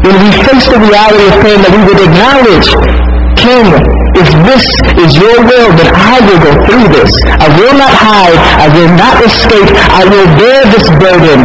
When 0.01 0.17
we 0.23 0.29
face 0.49 0.65
the 0.65 0.81
reality 0.81 1.25
of 1.29 1.35
pain, 1.45 1.61
that 1.61 1.73
we 1.73 1.81
would 1.85 2.01
acknowledge, 2.01 2.69
King, 3.47 3.71
if 4.19 4.27
this 4.43 4.65
is 5.07 5.15
your 5.15 5.39
will, 5.39 5.71
then 5.79 5.87
I 5.95 6.19
will 6.19 6.39
go 6.43 6.51
through 6.67 6.87
this. 6.91 7.07
I 7.39 7.47
will 7.55 7.79
not 7.79 7.93
hide. 7.95 8.35
I 8.59 8.67
will 8.75 8.91
not 8.99 9.23
escape. 9.23 9.71
I 9.87 10.03
will 10.03 10.27
bear 10.35 10.67
this 10.67 10.83
burden. 10.99 11.39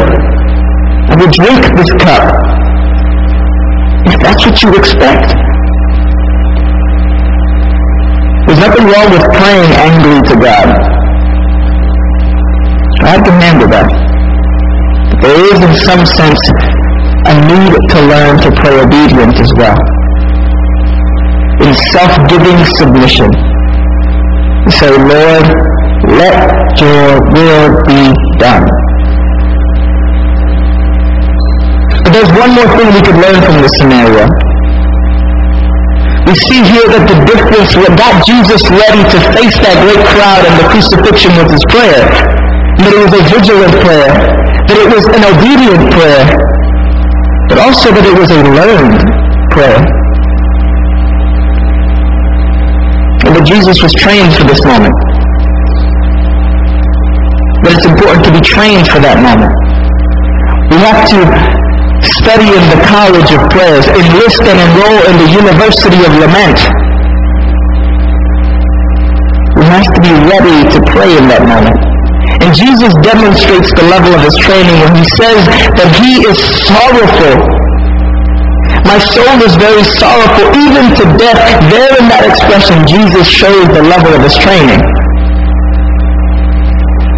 I 1.07 1.15
will 1.15 1.31
drink 1.31 1.63
this 1.79 1.91
cup. 2.03 2.27
If 4.11 4.19
that's 4.19 4.43
what 4.43 4.57
you 4.67 4.75
expect. 4.75 5.31
There's 8.51 8.63
nothing 8.67 8.85
wrong 8.91 9.09
with 9.15 9.23
praying 9.39 9.71
angry 9.87 10.19
to 10.27 10.35
God. 10.43 10.69
I 13.07 13.15
can 13.23 13.37
handle 13.39 13.71
that. 13.79 13.87
There 15.23 15.39
is, 15.55 15.59
in 15.63 15.75
some 15.87 16.03
sense, 16.19 16.43
a 17.31 17.35
need 17.47 17.79
to 17.95 17.99
learn 18.11 18.43
to 18.43 18.51
pray 18.59 18.75
obedient 18.83 19.39
as 19.39 19.55
well 19.55 20.02
in 21.63 21.75
self-giving 21.95 22.59
submission. 22.79 23.31
Say, 24.79 24.91
Lord, 24.91 25.47
let 26.19 26.35
your 26.83 27.23
will 27.31 27.71
be 27.87 28.11
done. 28.43 28.67
But 32.03 32.11
there's 32.11 32.33
one 32.35 32.53
more 32.59 32.67
thing 32.75 32.89
we 32.91 33.03
could 33.03 33.19
learn 33.19 33.39
from 33.47 33.63
this 33.63 33.71
scenario. 33.79 34.27
We 36.27 36.35
see 36.35 36.63
here 36.67 36.87
that 36.99 37.05
the 37.07 37.19
difference 37.27 37.75
what 37.79 37.95
got 37.99 38.15
Jesus 38.27 38.63
ready 38.71 39.03
to 39.15 39.19
face 39.35 39.57
that 39.63 39.77
great 39.87 40.03
crowd 40.15 40.43
and 40.47 40.55
the 40.59 40.67
crucifixion 40.71 41.31
was 41.39 41.51
his 41.51 41.65
prayer. 41.71 42.03
That 42.83 42.91
it 42.91 43.01
was 43.07 43.15
a 43.15 43.23
vigilant 43.31 43.75
prayer. 43.87 44.11
That 44.67 44.79
it 44.83 44.89
was 44.91 45.05
an 45.15 45.23
obedient 45.31 45.83
prayer. 45.95 46.25
But 47.51 47.59
also 47.59 47.91
that 47.95 48.07
it 48.07 48.17
was 48.19 48.31
a 48.31 48.41
learned 48.51 49.03
prayer. 49.51 50.02
But 53.43 53.51
Jesus 53.51 53.83
was 53.83 53.91
trained 53.99 54.31
for 54.39 54.47
this 54.47 54.63
moment. 54.63 54.95
But 57.67 57.75
it's 57.75 57.87
important 57.91 58.23
to 58.23 58.31
be 58.31 58.39
trained 58.39 58.87
for 58.87 59.03
that 59.03 59.19
moment. 59.19 59.51
We 60.71 60.79
have 60.79 61.03
to 61.11 61.19
study 62.23 62.47
in 62.47 62.65
the 62.71 62.79
college 62.87 63.35
of 63.35 63.43
prayers, 63.51 63.83
enlist 63.91 64.47
and 64.47 64.55
enroll 64.63 64.95
in 65.11 65.27
the 65.27 65.31
university 65.35 65.99
of 66.07 66.15
lament. 66.23 66.55
We 69.59 69.67
have 69.75 69.91
to 69.91 70.01
be 70.07 70.15
ready 70.31 70.59
to 70.63 70.79
pray 70.95 71.11
in 71.11 71.27
that 71.27 71.43
moment. 71.43 71.83
And 72.47 72.55
Jesus 72.55 72.95
demonstrates 73.03 73.75
the 73.75 73.91
level 73.91 74.15
of 74.15 74.23
his 74.23 74.39
training 74.39 74.79
when 74.87 74.95
he 74.95 75.07
says 75.19 75.43
that 75.83 75.91
he 75.99 76.23
is 76.31 76.39
sorrowful 76.63 77.62
my 78.85 78.99
soul 78.99 79.37
is 79.47 79.55
very 79.57 79.85
sorrowful, 79.99 80.47
even 80.59 80.93
to 80.99 81.05
death. 81.17 81.41
There 81.71 81.93
in 81.97 82.07
that 82.11 82.25
expression, 82.27 82.83
Jesus 82.87 83.27
shows 83.29 83.67
the 83.71 83.83
level 83.83 84.13
of 84.13 84.23
his 84.23 84.37
training. 84.37 84.83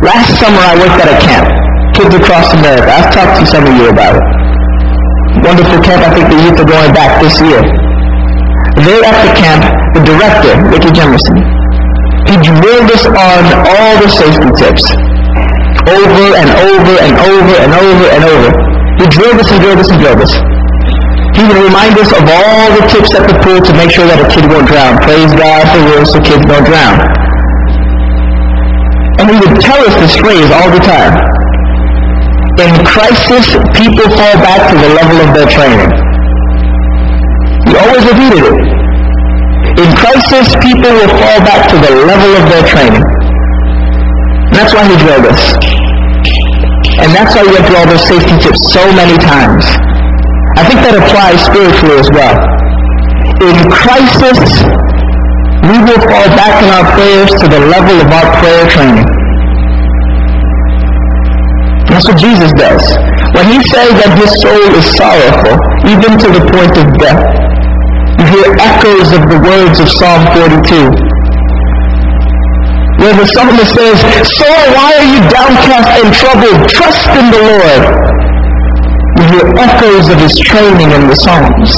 Last 0.05 0.37
summer 0.37 0.61
I 0.61 0.77
worked 0.77 1.01
at 1.01 1.09
a 1.09 1.19
camp, 1.25 1.49
Kids 1.97 2.15
Across 2.15 2.53
America. 2.61 2.89
I've 2.93 3.11
talked 3.11 3.41
to 3.41 3.47
some 3.49 3.65
of 3.65 3.73
you 3.73 3.89
about 3.89 4.21
it. 4.21 4.27
Wonderful 5.41 5.81
camp. 5.81 6.05
I 6.05 6.11
think 6.12 6.29
the 6.29 6.41
youth 6.45 6.57
are 6.61 6.69
going 6.69 6.93
back 6.93 7.19
this 7.25 7.41
year. 7.41 7.61
There 8.85 9.03
at 9.03 9.17
the 9.25 9.33
camp, 9.35 9.65
the 9.97 10.03
director, 10.05 10.53
Ricky 10.69 10.93
Jemerson, 10.93 11.41
he 12.29 12.37
drilled 12.41 12.91
us 12.91 13.05
on 13.07 13.43
all 13.65 13.93
the 14.01 14.09
safety 14.09 14.51
tips. 14.61 14.85
Over 15.85 16.27
and 16.39 16.49
over 16.71 16.95
and 17.03 17.15
over 17.19 17.55
and 17.61 17.73
over 17.73 18.07
and 18.15 18.23
over. 18.25 18.51
He 19.01 19.05
drilled 19.11 19.41
us 19.41 19.51
and 19.51 19.61
drilled 19.61 19.81
us 19.81 19.91
and 19.91 19.99
drilled 20.01 20.23
us. 20.23 20.54
He 21.35 21.43
would 21.43 21.59
remind 21.59 21.99
us 21.99 22.11
of 22.14 22.22
all 22.22 22.66
the 22.78 22.85
tips 22.95 23.11
at 23.18 23.26
the 23.26 23.35
pool 23.43 23.59
to 23.59 23.72
make 23.74 23.91
sure 23.91 24.07
that 24.07 24.22
a 24.22 24.28
kid 24.30 24.47
won't 24.47 24.70
drown. 24.70 24.95
Praise 25.03 25.35
God 25.35 25.66
for 25.66 25.80
rules 25.82 26.09
so 26.14 26.22
kids 26.22 26.47
don't 26.47 26.62
drown. 26.62 26.95
And 29.18 29.26
he 29.30 29.37
would 29.43 29.59
tell 29.59 29.82
us 29.82 29.95
this 29.99 30.14
phrase 30.14 30.47
all 30.55 30.70
the 30.70 30.82
time. 30.82 31.14
In 32.62 32.70
crisis, 32.87 33.51
people 33.74 34.07
fall 34.14 34.37
back 34.39 34.62
to 34.70 34.76
the 34.78 34.91
level 34.95 35.18
of 35.26 35.30
their 35.35 35.51
training. 35.51 35.91
He 37.66 37.74
always 37.82 38.05
repeated 38.07 38.47
it. 38.47 38.59
In 39.74 39.91
crisis, 39.99 40.55
people 40.62 40.87
will 40.87 41.11
fall 41.18 41.39
back 41.43 41.66
to 41.66 41.76
the 41.82 41.93
level 42.07 42.30
of 42.39 42.45
their 42.47 42.62
training. 42.62 43.03
That's 44.55 44.70
why 44.70 44.87
he 44.87 44.95
drilled 45.03 45.26
us. 45.26 45.43
And 47.03 47.11
that's 47.11 47.35
why 47.35 47.43
we 47.43 47.59
through 47.66 47.82
all 47.82 47.91
those 47.91 48.07
safety 48.07 48.39
tips 48.39 48.70
so 48.70 48.87
many 48.95 49.18
times. 49.18 49.66
I 50.55 50.63
think 50.67 50.79
that 50.87 50.95
applies 50.95 51.39
spiritually 51.43 51.99
as 51.99 52.09
well. 52.15 52.37
In 53.43 53.57
crisis, 53.69 54.41
we 55.67 55.77
will 55.83 56.03
fall 56.07 56.29
back 56.39 56.55
in 56.63 56.69
our 56.71 56.87
prayers 56.95 57.31
to 57.43 57.47
the 57.51 57.61
level 57.73 57.97
of 57.99 58.09
our 58.13 58.29
prayer 58.39 58.65
training. 58.71 59.09
That's 61.91 62.07
what 62.07 62.19
Jesus 62.19 62.51
does. 62.59 62.85
When 63.35 63.47
he 63.51 63.59
says 63.75 63.93
that 63.99 64.15
his 64.15 64.31
soul 64.43 64.63
is 64.79 64.87
sorrowful, 64.95 65.55
even 65.91 66.15
to 66.23 66.29
the 66.31 66.43
point 66.55 66.75
of 66.79 66.87
death, 67.03 67.23
You 68.19 68.27
hear 68.31 68.51
echoes 68.63 69.11
of 69.11 69.27
the 69.27 69.39
words 69.43 69.83
of 69.83 69.89
Psalm 69.99 70.23
42. 70.39 70.87
Where 73.03 73.15
the 73.19 73.27
psalmist 73.35 73.75
says, 73.75 73.99
Soul, 74.39 74.63
why 74.79 74.95
are 75.03 75.09
you 75.11 75.21
downcast 75.35 75.91
and 75.99 76.15
troubled? 76.15 76.61
Trust 76.71 77.11
in 77.11 77.27
the 77.35 77.43
Lord. 77.43 78.14
Hear 79.25 79.49
echoes 79.57 80.12
of 80.12 80.20
his 80.20 80.37
training 80.37 80.93
in 80.93 81.09
the 81.09 81.16
Psalms. 81.16 81.72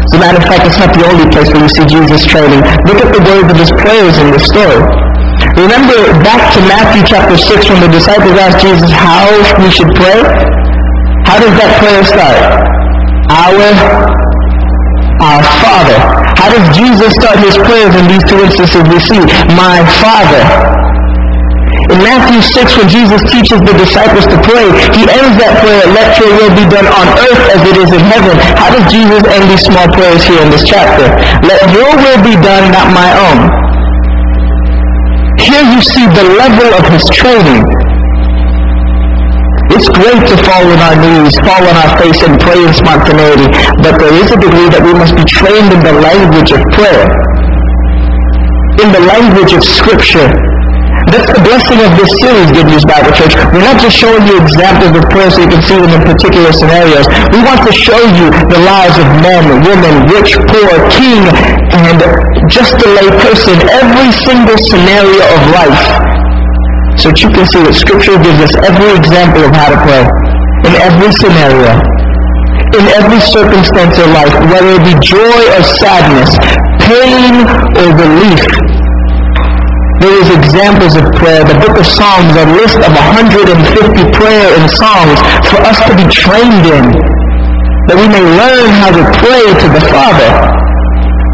As 0.00 0.12
a 0.16 0.18
matter 0.18 0.40
of 0.40 0.46
fact, 0.48 0.64
it's 0.64 0.80
not 0.80 0.96
the 0.96 1.04
only 1.04 1.28
place 1.28 1.52
where 1.52 1.60
you 1.60 1.68
see 1.68 1.84
Jesus 1.84 2.24
training. 2.24 2.64
Look 2.88 3.04
at 3.04 3.12
the 3.12 3.20
words 3.20 3.52
of 3.52 3.58
his 3.60 3.68
prayers 3.76 4.16
in 4.16 4.32
the 4.32 4.40
story. 4.40 4.80
Remember 5.60 5.98
back 6.24 6.40
to 6.56 6.60
Matthew 6.64 7.04
chapter 7.04 7.36
6 7.36 7.68
when 7.68 7.80
the 7.84 7.92
disciples 7.92 8.32
asked 8.40 8.64
Jesus 8.64 8.88
how 8.88 9.28
we 9.60 9.68
should 9.68 9.92
pray? 9.92 10.24
How 11.28 11.36
does 11.36 11.52
that 11.52 11.70
prayer 11.84 12.00
start? 12.06 12.40
Our, 13.28 13.66
our 15.20 15.42
Father. 15.60 15.98
How 16.40 16.48
does 16.48 16.64
Jesus 16.72 17.12
start 17.12 17.36
his 17.44 17.60
prayers 17.60 17.92
in 17.92 18.08
these 18.08 18.24
two 18.24 18.40
instances 18.40 18.80
we 18.88 19.00
see? 19.04 19.20
My 19.52 19.84
Father. 20.00 20.85
In 21.86 22.02
Matthew 22.02 22.42
6, 22.42 22.76
when 22.82 22.88
Jesus 22.90 23.22
teaches 23.30 23.62
the 23.62 23.74
disciples 23.78 24.26
to 24.26 24.36
pray, 24.42 24.66
he 24.90 25.06
ends 25.06 25.34
that 25.38 25.54
prayer, 25.62 25.86
let 25.94 26.18
your 26.18 26.34
will 26.34 26.52
be 26.58 26.66
done 26.66 26.88
on 26.90 27.06
earth 27.14 27.42
as 27.54 27.60
it 27.62 27.76
is 27.78 27.90
in 27.94 28.02
heaven. 28.02 28.34
How 28.58 28.74
does 28.74 28.86
Jesus 28.90 29.22
end 29.30 29.44
these 29.46 29.62
small 29.62 29.86
prayers 29.94 30.26
here 30.26 30.42
in 30.42 30.50
this 30.50 30.66
chapter? 30.66 31.06
Let 31.46 31.62
your 31.70 31.86
will 31.94 32.20
be 32.26 32.34
done, 32.42 32.74
not 32.74 32.90
my 32.90 33.10
own. 33.30 33.38
Here 35.38 35.62
you 35.62 35.78
see 35.78 36.06
the 36.10 36.26
level 36.34 36.68
of 36.74 36.84
his 36.90 37.06
training. 37.14 37.62
It's 39.78 39.86
great 39.92 40.22
to 40.26 40.36
fall 40.42 40.66
on 40.66 40.80
our 40.82 40.96
knees, 40.98 41.38
fall 41.44 41.62
on 41.62 41.76
our 41.76 41.92
face 42.02 42.18
and 42.26 42.34
pray 42.40 42.58
in 42.66 42.72
spontaneity, 42.74 43.46
but 43.84 43.94
there 44.00 44.14
is 44.18 44.32
a 44.34 44.38
degree 44.40 44.68
that 44.74 44.82
we 44.82 44.90
must 44.96 45.14
be 45.14 45.22
trained 45.22 45.70
in 45.70 45.80
the 45.86 45.94
language 46.02 46.50
of 46.50 46.64
prayer, 46.74 47.06
in 48.82 48.88
the 48.90 49.02
language 49.06 49.52
of 49.52 49.62
scripture, 49.62 50.26
that's 51.12 51.30
the 51.30 51.42
blessing 51.46 51.78
of 51.86 51.92
this 51.94 52.10
series, 52.18 52.48
Good 52.50 52.66
News 52.66 52.82
Bible 52.82 53.14
Church. 53.14 53.34
We're 53.54 53.62
not 53.62 53.78
just 53.78 53.94
showing 53.94 54.26
you 54.26 54.42
examples 54.42 54.90
of 54.90 55.04
prayer 55.06 55.30
so 55.30 55.38
you 55.44 55.50
can 55.50 55.62
see 55.62 55.78
them 55.78 55.92
in 55.94 56.02
particular 56.02 56.50
scenarios. 56.50 57.06
We 57.30 57.40
want 57.46 57.62
to 57.62 57.72
show 57.72 58.00
you 58.18 58.26
the 58.50 58.60
lives 58.66 58.96
of 58.98 59.06
men, 59.22 59.44
women, 59.62 59.94
rich, 60.10 60.34
poor, 60.50 60.72
king, 60.98 61.22
and 61.70 61.98
just 62.50 62.74
a 62.74 62.88
lay 62.90 63.10
person, 63.22 63.54
every 63.70 64.10
single 64.26 64.58
scenario 64.66 65.22
of 65.30 65.40
life. 65.54 65.84
So 66.98 67.12
that 67.12 67.18
you 67.22 67.30
can 67.30 67.46
see 67.54 67.62
that 67.62 67.76
Scripture 67.76 68.16
gives 68.18 68.40
us 68.42 68.54
every 68.66 68.90
example 68.98 69.46
of 69.46 69.52
how 69.54 69.70
to 69.70 69.78
pray. 69.86 70.02
In 70.66 70.72
every 70.80 71.12
scenario. 71.22 71.76
In 72.74 72.84
every 72.98 73.20
circumstance 73.22 73.94
of 74.00 74.10
life, 74.10 74.34
whether 74.50 74.74
it 74.74 74.82
be 74.82 74.96
joy 75.04 75.40
or 75.54 75.62
sadness, 75.78 76.34
pain 76.82 77.46
or 77.78 77.88
relief, 77.94 78.42
there 80.00 80.12
is 80.20 80.28
examples 80.28 80.92
of 80.96 81.08
prayer. 81.16 81.40
The 81.40 81.56
book 81.56 81.76
of 81.80 81.86
Psalms, 81.88 82.34
a 82.36 82.46
list 82.52 82.76
of 82.84 82.92
150 82.92 83.48
prayer 84.12 84.48
and 84.52 84.64
songs 84.68 85.16
for 85.48 85.58
us 85.64 85.78
to 85.88 85.92
be 85.96 86.04
trained 86.12 86.64
in, 86.68 86.86
that 87.88 87.96
we 87.96 88.06
may 88.10 88.20
learn 88.20 88.68
how 88.76 88.92
to 88.92 89.02
pray 89.16 89.44
to 89.46 89.68
the 89.72 89.82
Father. 89.88 90.30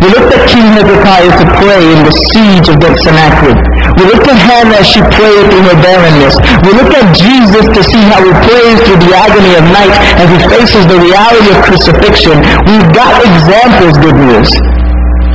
We 0.02 0.10
looked 0.14 0.34
at 0.34 0.50
King 0.50 0.66
Hezekiah 0.74 1.30
to 1.30 1.46
pray 1.62 1.82
in 1.94 2.02
the 2.02 2.14
siege 2.34 2.66
against 2.70 3.06
Sennacherib. 3.06 3.54
We 3.98 4.02
looked 4.10 4.26
at 4.26 4.34
Hannah 4.34 4.78
as 4.82 4.86
she 4.90 4.98
prayed 5.14 5.46
through 5.46 5.66
her 5.70 5.78
barrenness. 5.78 6.34
We 6.66 6.74
looked 6.74 6.94
at 6.94 7.06
Jesus 7.14 7.66
to 7.70 7.80
see 7.86 8.02
how 8.10 8.18
he 8.18 8.34
prays 8.46 8.78
through 8.82 8.98
the 8.98 9.14
agony 9.14 9.54
of 9.58 9.64
night 9.70 9.94
as 10.18 10.26
he 10.26 10.38
faces 10.50 10.82
the 10.90 10.98
reality 10.98 11.50
of 11.54 11.58
crucifixion. 11.62 12.42
We've 12.66 12.90
got 12.94 13.14
examples, 13.22 13.94
good 14.02 14.18
news, 14.18 14.50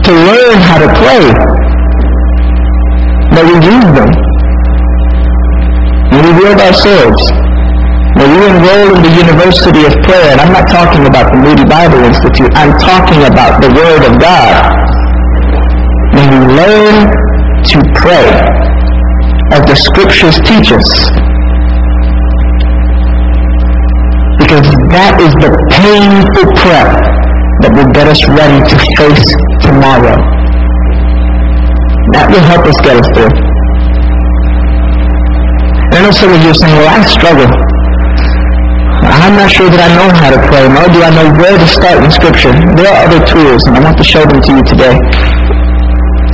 to 0.03 0.11
learn 0.11 0.57
how 0.67 0.83
to 0.83 0.89
pray 0.99 1.46
that 3.37 3.45
we 3.45 3.53
use 3.61 3.91
them. 3.93 4.09
We 6.09 6.17
revealed 6.25 6.57
ourselves. 6.57 7.21
When 8.17 8.33
we 8.33 8.49
enroll 8.49 8.97
in 8.97 9.01
the 9.05 9.13
University 9.13 9.85
of 9.85 9.93
Prayer, 10.09 10.33
and 10.33 10.41
I'm 10.41 10.49
not 10.49 10.65
talking 10.73 11.05
about 11.05 11.29
the 11.29 11.37
Moody 11.45 11.61
Bible 11.69 12.01
Institute, 12.01 12.49
I'm 12.57 12.73
talking 12.81 13.29
about 13.29 13.61
the 13.61 13.69
Word 13.69 14.09
of 14.09 14.17
God. 14.17 14.57
When 16.17 16.25
we 16.33 16.39
learn 16.49 17.13
to 17.61 17.77
pray 17.93 18.25
as 19.53 19.61
the 19.69 19.77
Scriptures 19.77 20.41
teach 20.41 20.73
us, 20.73 20.89
because 24.41 24.65
that 24.97 25.21
is 25.21 25.29
the 25.37 25.53
painful 25.77 26.57
prep 26.57 26.89
that 27.61 27.71
will 27.77 27.91
get 27.93 28.09
us 28.09 28.17
ready 28.33 28.65
to 28.65 28.75
face 28.97 29.29
tomorrow. 29.61 30.36
That 32.15 32.31
will 32.31 32.45
help 32.47 32.63
us 32.63 32.77
get 32.79 32.95
us 32.95 33.07
through. 33.11 33.33
And 35.91 35.99
I 35.99 35.99
know 36.07 36.13
some 36.15 36.31
of 36.31 36.39
you 36.39 36.51
are 36.51 36.59
saying, 36.59 36.75
well, 36.77 36.87
I 36.87 37.03
struggle. 37.03 37.49
I'm 39.27 39.35
not 39.35 39.51
sure 39.51 39.67
that 39.67 39.81
I 39.83 39.91
know 39.91 40.07
how 40.07 40.31
to 40.31 40.39
pray, 40.47 40.63
nor 40.71 40.87
do 40.87 41.03
I 41.03 41.11
know 41.11 41.27
where 41.35 41.51
to 41.51 41.67
start 41.67 41.99
in 41.99 42.07
Scripture. 42.07 42.55
There 42.79 42.87
are 42.87 43.11
other 43.11 43.19
tools, 43.27 43.67
and 43.67 43.75
I 43.75 43.83
want 43.83 43.99
to 43.99 44.07
show 44.07 44.23
them 44.23 44.39
to 44.39 44.51
you 44.55 44.63
today. 44.63 44.95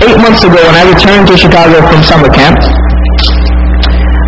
Eight 0.05 0.19
months 0.21 0.45
ago, 0.45 0.61
when 0.61 0.77
I 0.77 0.85
returned 0.93 1.25
to 1.31 1.35
Chicago 1.37 1.81
from 1.89 2.05
summer 2.05 2.29
camp, 2.29 2.61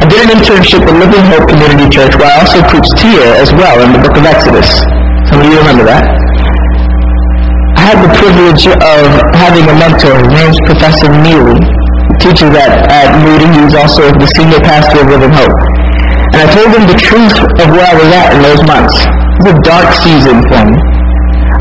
I 0.02 0.06
did 0.10 0.26
an 0.26 0.41
internship 0.41 0.82
with 0.82 0.98
Living 0.98 1.26
Hope 1.30 1.46
Community 1.46 1.93
Church, 1.93 2.18
where 2.18 2.26
I 2.26 2.41
also 2.41 2.66
preached 2.66 2.98
here 3.06 3.38
as 3.38 3.54
well 3.54 3.86
in 3.86 3.93
the 3.93 4.02
book 4.02 4.18
of 4.18 4.26
Exodus. 4.26 4.82
Some 5.30 5.41
of 5.41 5.46
you 5.46 5.62
remember 5.62 5.86
that 5.86 6.24
had 7.86 8.02
the 8.02 8.10
privilege 8.18 8.66
of 8.66 9.06
having 9.38 9.62
a 9.70 9.76
mentor. 9.78 10.18
His 10.26 10.34
name's 10.34 10.60
Professor 10.66 11.06
Neely. 11.22 11.62
He 11.62 12.16
teaches 12.18 12.50
at, 12.58 12.90
at 12.90 13.14
Moody. 13.22 13.46
was 13.62 13.78
also 13.78 14.10
the 14.10 14.26
senior 14.34 14.58
pastor 14.66 15.06
of 15.06 15.14
Living 15.14 15.30
Hope. 15.30 15.54
And 16.34 16.42
I 16.42 16.48
told 16.50 16.74
him 16.74 16.90
the 16.90 16.98
truth 16.98 17.38
of 17.62 17.68
where 17.70 17.86
I 17.86 17.94
was 17.94 18.10
at 18.10 18.34
in 18.34 18.42
those 18.42 18.62
months. 18.66 18.98
It 19.38 19.42
was 19.46 19.54
a 19.54 19.62
dark 19.62 19.90
season 20.02 20.42
for 20.50 20.66
me. 20.66 20.82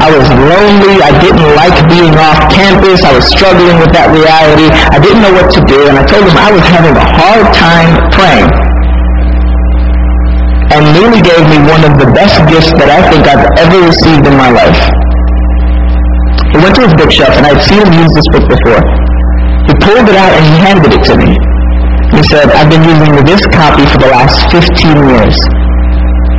I 0.00 0.08
was 0.16 0.24
lonely. 0.32 0.96
I 1.04 1.12
didn't 1.20 1.44
like 1.60 1.76
being 1.92 2.16
off 2.16 2.40
campus. 2.48 3.04
I 3.04 3.12
was 3.12 3.28
struggling 3.28 3.76
with 3.76 3.92
that 3.92 4.08
reality. 4.08 4.72
I 4.72 4.96
didn't 5.04 5.20
know 5.20 5.34
what 5.36 5.52
to 5.52 5.60
do. 5.68 5.76
And 5.92 6.00
I 6.00 6.04
told 6.08 6.24
him 6.24 6.36
I 6.40 6.50
was 6.56 6.64
having 6.72 6.96
a 6.96 7.06
hard 7.20 7.46
time 7.52 7.92
praying. 8.16 8.48
And 10.72 10.88
Neely 10.96 11.20
gave 11.20 11.44
me 11.52 11.60
one 11.68 11.84
of 11.84 12.00
the 12.00 12.08
best 12.16 12.40
gifts 12.48 12.72
that 12.80 12.88
I 12.88 13.04
think 13.12 13.28
I've 13.28 13.44
ever 13.60 13.78
received 13.84 14.24
in 14.24 14.34
my 14.40 14.48
life. 14.48 15.03
He 16.54 16.62
went 16.62 16.78
to 16.78 16.86
his 16.86 16.94
bookshelf, 16.94 17.34
and 17.34 17.50
I'd 17.50 17.58
seen 17.66 17.82
him 17.82 17.90
use 17.98 18.14
this 18.14 18.28
book 18.30 18.46
before. 18.46 18.78
He 19.66 19.74
pulled 19.82 20.06
it 20.06 20.14
out 20.14 20.30
and 20.38 20.44
he 20.46 20.54
handed 20.62 20.92
it 20.94 21.02
to 21.10 21.18
me. 21.18 21.34
He 22.14 22.22
said, 22.30 22.46
I've 22.54 22.70
been 22.70 22.86
using 22.86 23.10
this 23.26 23.42
copy 23.50 23.82
for 23.90 23.98
the 23.98 24.06
last 24.14 24.38
15 24.54 24.62
years. 25.10 25.34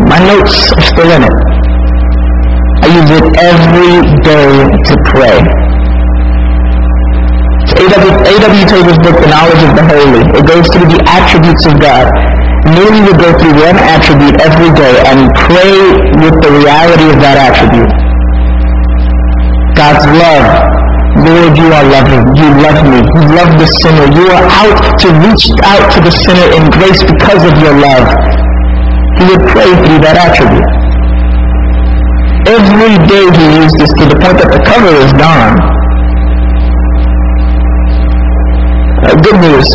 My 0.07 0.16
notes 0.24 0.72
are 0.72 0.88
still 0.88 1.11
in 1.11 1.20
it. 1.20 1.36
I 2.80 2.88
use 2.95 3.11
it 3.11 3.28
every 3.43 3.91
day 4.24 4.47
to 4.72 4.93
pray. 5.11 5.36
A.W. 7.76 8.63
Tozer's 8.72 9.01
book, 9.03 9.20
The 9.20 9.28
Knowledge 9.28 9.63
of 9.68 9.74
the 9.76 9.84
Holy. 9.84 10.24
It 10.32 10.45
goes 10.47 10.63
through 10.72 10.88
the 10.95 11.01
attributes 11.11 11.66
of 11.68 11.76
God. 11.76 12.07
Neely 12.72 13.03
would 13.03 13.20
go 13.20 13.36
through 13.36 13.51
one 13.68 13.76
attribute 13.84 14.39
every 14.39 14.72
day 14.80 14.95
and 15.11 15.28
pray 15.43 15.76
with 16.24 16.39
the 16.39 16.51
reality 16.55 17.03
of 17.11 17.20
that 17.20 17.36
attribute. 17.51 18.05
God's 19.76 20.07
love. 20.07 20.47
Lord, 21.19 21.51
you 21.59 21.67
are 21.67 21.86
loving. 21.91 22.23
You 22.32 22.47
love 22.63 22.80
me. 22.88 22.99
You 23.03 23.23
love 23.36 23.51
the 23.59 23.67
sinner. 23.84 24.07
You 24.07 24.23
are 24.32 24.47
out 24.63 24.80
to 25.03 25.07
reach 25.19 25.45
out 25.67 25.84
to 25.95 25.99
the 25.99 26.11
sinner 26.23 26.47
in 26.55 26.71
grace 26.71 27.03
because 27.03 27.43
of 27.43 27.55
your 27.59 27.76
love. 27.76 28.07
He 29.19 29.23
would 29.28 29.43
pray 29.51 29.67
through 29.84 29.99
that 30.07 30.15
attribute. 30.15 30.71
Every 32.47 32.95
day 33.03 33.26
he 33.36 33.43
used 33.59 33.76
this 33.76 33.91
to 33.99 34.03
the 34.07 34.17
point 34.19 34.39
that 34.39 34.51
the 34.55 34.63
cover 34.63 34.91
is 34.95 35.11
gone. 35.19 35.59
Uh, 39.03 39.15
good 39.28 39.39
news. 39.43 39.67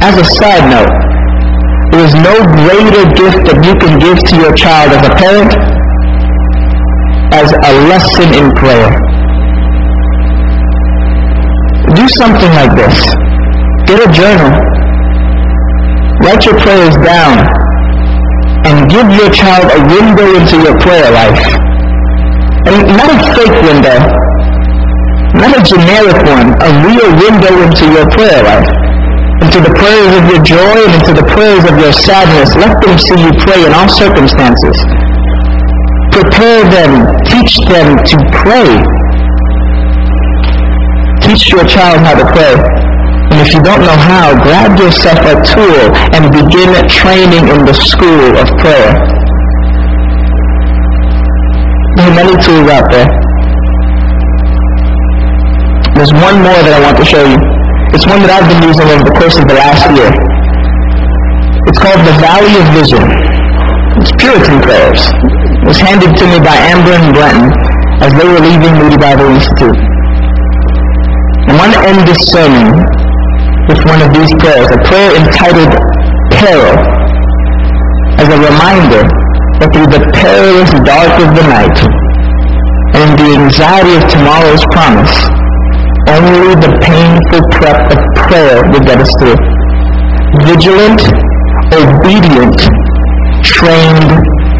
As 0.00 0.16
a 0.16 0.24
side 0.40 0.72
note, 0.72 0.92
there 1.92 2.04
is 2.04 2.16
no 2.16 2.32
greater 2.64 3.04
gift 3.12 3.44
that 3.44 3.60
you 3.60 3.76
can 3.76 4.00
give 4.00 4.16
to 4.24 4.34
your 4.40 4.56
child 4.56 4.92
as 4.92 5.04
a 5.04 5.12
parent 5.20 5.52
as 7.32 7.52
a 7.52 7.72
lesson 7.92 8.32
in 8.32 8.48
prayer 8.56 8.88
do 11.96 11.97
something 12.16 12.52
like 12.56 12.72
this. 12.72 12.96
Get 13.84 14.00
a 14.00 14.10
journal. 14.12 14.52
Write 16.24 16.44
your 16.44 16.56
prayers 16.60 16.96
down. 17.04 17.36
And 18.64 18.88
give 18.88 19.08
your 19.12 19.30
child 19.30 19.68
a 19.68 19.80
window 19.86 20.28
into 20.36 20.56
your 20.64 20.76
prayer 20.80 21.10
life. 21.12 21.40
And 22.68 22.88
not 22.96 23.08
a 23.12 23.18
fake 23.36 23.58
window. 23.64 23.98
Not 25.36 25.52
a 25.56 25.62
generic 25.64 26.18
one. 26.24 26.56
A 26.64 26.70
real 26.84 27.10
window 27.16 27.54
into 27.64 27.84
your 27.92 28.08
prayer 28.10 28.42
life. 28.42 28.68
Into 29.44 29.60
the 29.62 29.72
prayers 29.78 30.12
of 30.18 30.24
your 30.28 30.42
joy 30.42 30.76
and 30.84 30.92
into 30.98 31.14
the 31.14 31.26
prayers 31.28 31.64
of 31.64 31.78
your 31.78 31.92
sadness. 31.92 32.56
Let 32.56 32.74
them 32.82 32.98
see 32.98 33.20
you 33.20 33.32
pray 33.40 33.64
in 33.64 33.72
all 33.72 33.88
circumstances. 33.88 34.76
Prepare 36.10 36.38
prepare 36.38 36.70
them, 36.70 37.16
teach 37.24 37.58
them 37.68 37.96
to 38.04 38.16
pray. 38.32 38.97
Teach 41.28 41.52
your 41.52 41.68
child 41.68 42.00
how 42.00 42.16
to 42.16 42.24
pray. 42.32 42.56
And 43.28 43.36
if 43.44 43.52
you 43.52 43.60
don't 43.60 43.84
know 43.84 44.00
how, 44.00 44.32
grab 44.32 44.80
yourself 44.80 45.20
a 45.28 45.36
tool 45.44 45.92
and 46.16 46.32
begin 46.32 46.72
training 46.88 47.52
in 47.52 47.68
the 47.68 47.76
school 47.76 48.32
of 48.40 48.48
prayer. 48.56 48.96
There 52.00 52.08
are 52.08 52.16
many 52.16 52.32
tools 52.40 52.72
out 52.72 52.88
there. 52.88 53.04
There's 56.00 56.16
one 56.16 56.40
more 56.40 56.60
that 56.64 56.72
I 56.72 56.80
want 56.80 56.96
to 56.96 57.04
show 57.04 57.20
you. 57.20 57.36
It's 57.92 58.08
one 58.08 58.24
that 58.24 58.32
I've 58.32 58.48
been 58.48 58.64
using 58.64 58.88
over 58.88 59.04
the 59.04 59.16
course 59.20 59.36
of 59.36 59.44
the 59.44 59.56
last 59.60 59.84
year. 59.92 60.08
It's 61.68 61.76
called 61.76 62.08
the 62.08 62.16
Valley 62.24 62.56
of 62.56 62.64
Vision. 62.72 63.04
It's 64.00 64.16
Puritan 64.16 64.64
prayers. 64.64 65.04
It 65.60 65.68
was 65.68 65.76
handed 65.76 66.16
to 66.16 66.24
me 66.24 66.40
by 66.40 66.56
Amber 66.72 66.96
and 66.96 67.12
Brenton 67.12 67.52
as 68.00 68.16
they 68.16 68.24
were 68.24 68.40
leaving 68.40 68.80
Moody 68.80 68.96
Bible 68.96 69.28
Institute. 69.28 69.87
I 71.48 71.56
want 71.56 71.72
to 71.72 71.80
end 71.88 72.04
this 72.04 72.20
sermon 72.28 72.76
with 73.72 73.80
one 73.88 74.04
of 74.04 74.12
these 74.12 74.28
prayers, 74.36 74.68
a 74.68 74.80
prayer 74.84 75.16
entitled 75.16 75.72
Peril, 76.36 76.76
as 78.20 78.28
a 78.28 78.36
reminder 78.36 79.08
that 79.56 79.72
through 79.72 79.88
the 79.88 80.04
perilous 80.12 80.68
dark 80.84 81.08
of 81.24 81.32
the 81.32 81.44
night 81.48 81.78
and 83.00 83.16
the 83.16 83.28
anxiety 83.32 83.96
of 83.96 84.04
tomorrow's 84.12 84.60
promise, 84.76 85.16
only 86.12 86.52
the 86.60 86.72
painful 86.84 87.40
prep 87.56 87.80
of 87.96 88.00
prayer 88.28 88.68
will 88.68 88.84
get 88.84 89.00
us 89.00 89.12
through. 89.16 89.40
Vigilant, 90.44 91.00
obedient, 91.72 92.60
trained 93.40 94.12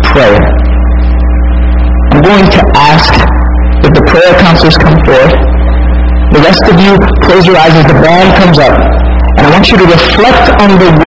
prayer. 0.08 0.40
I'm 2.16 2.24
going 2.24 2.48
to 2.48 2.62
ask 2.80 3.12
that 3.84 3.92
the 3.92 4.04
prayer 4.08 4.32
counselors 4.40 4.80
come 4.80 4.96
forth. 5.04 5.36
The 6.28 6.40
rest 6.44 6.60
of 6.68 6.76
you, 6.76 6.92
close 7.24 7.46
your 7.48 7.56
eyes 7.56 7.72
as 7.72 7.86
the 7.88 7.98
band 8.04 8.28
comes 8.36 8.58
up. 8.60 8.76
And 9.38 9.46
I 9.46 9.50
want 9.54 9.70
you 9.70 9.78
to 9.78 9.86
reflect 9.88 10.44
on 10.60 10.76
the 10.76 10.90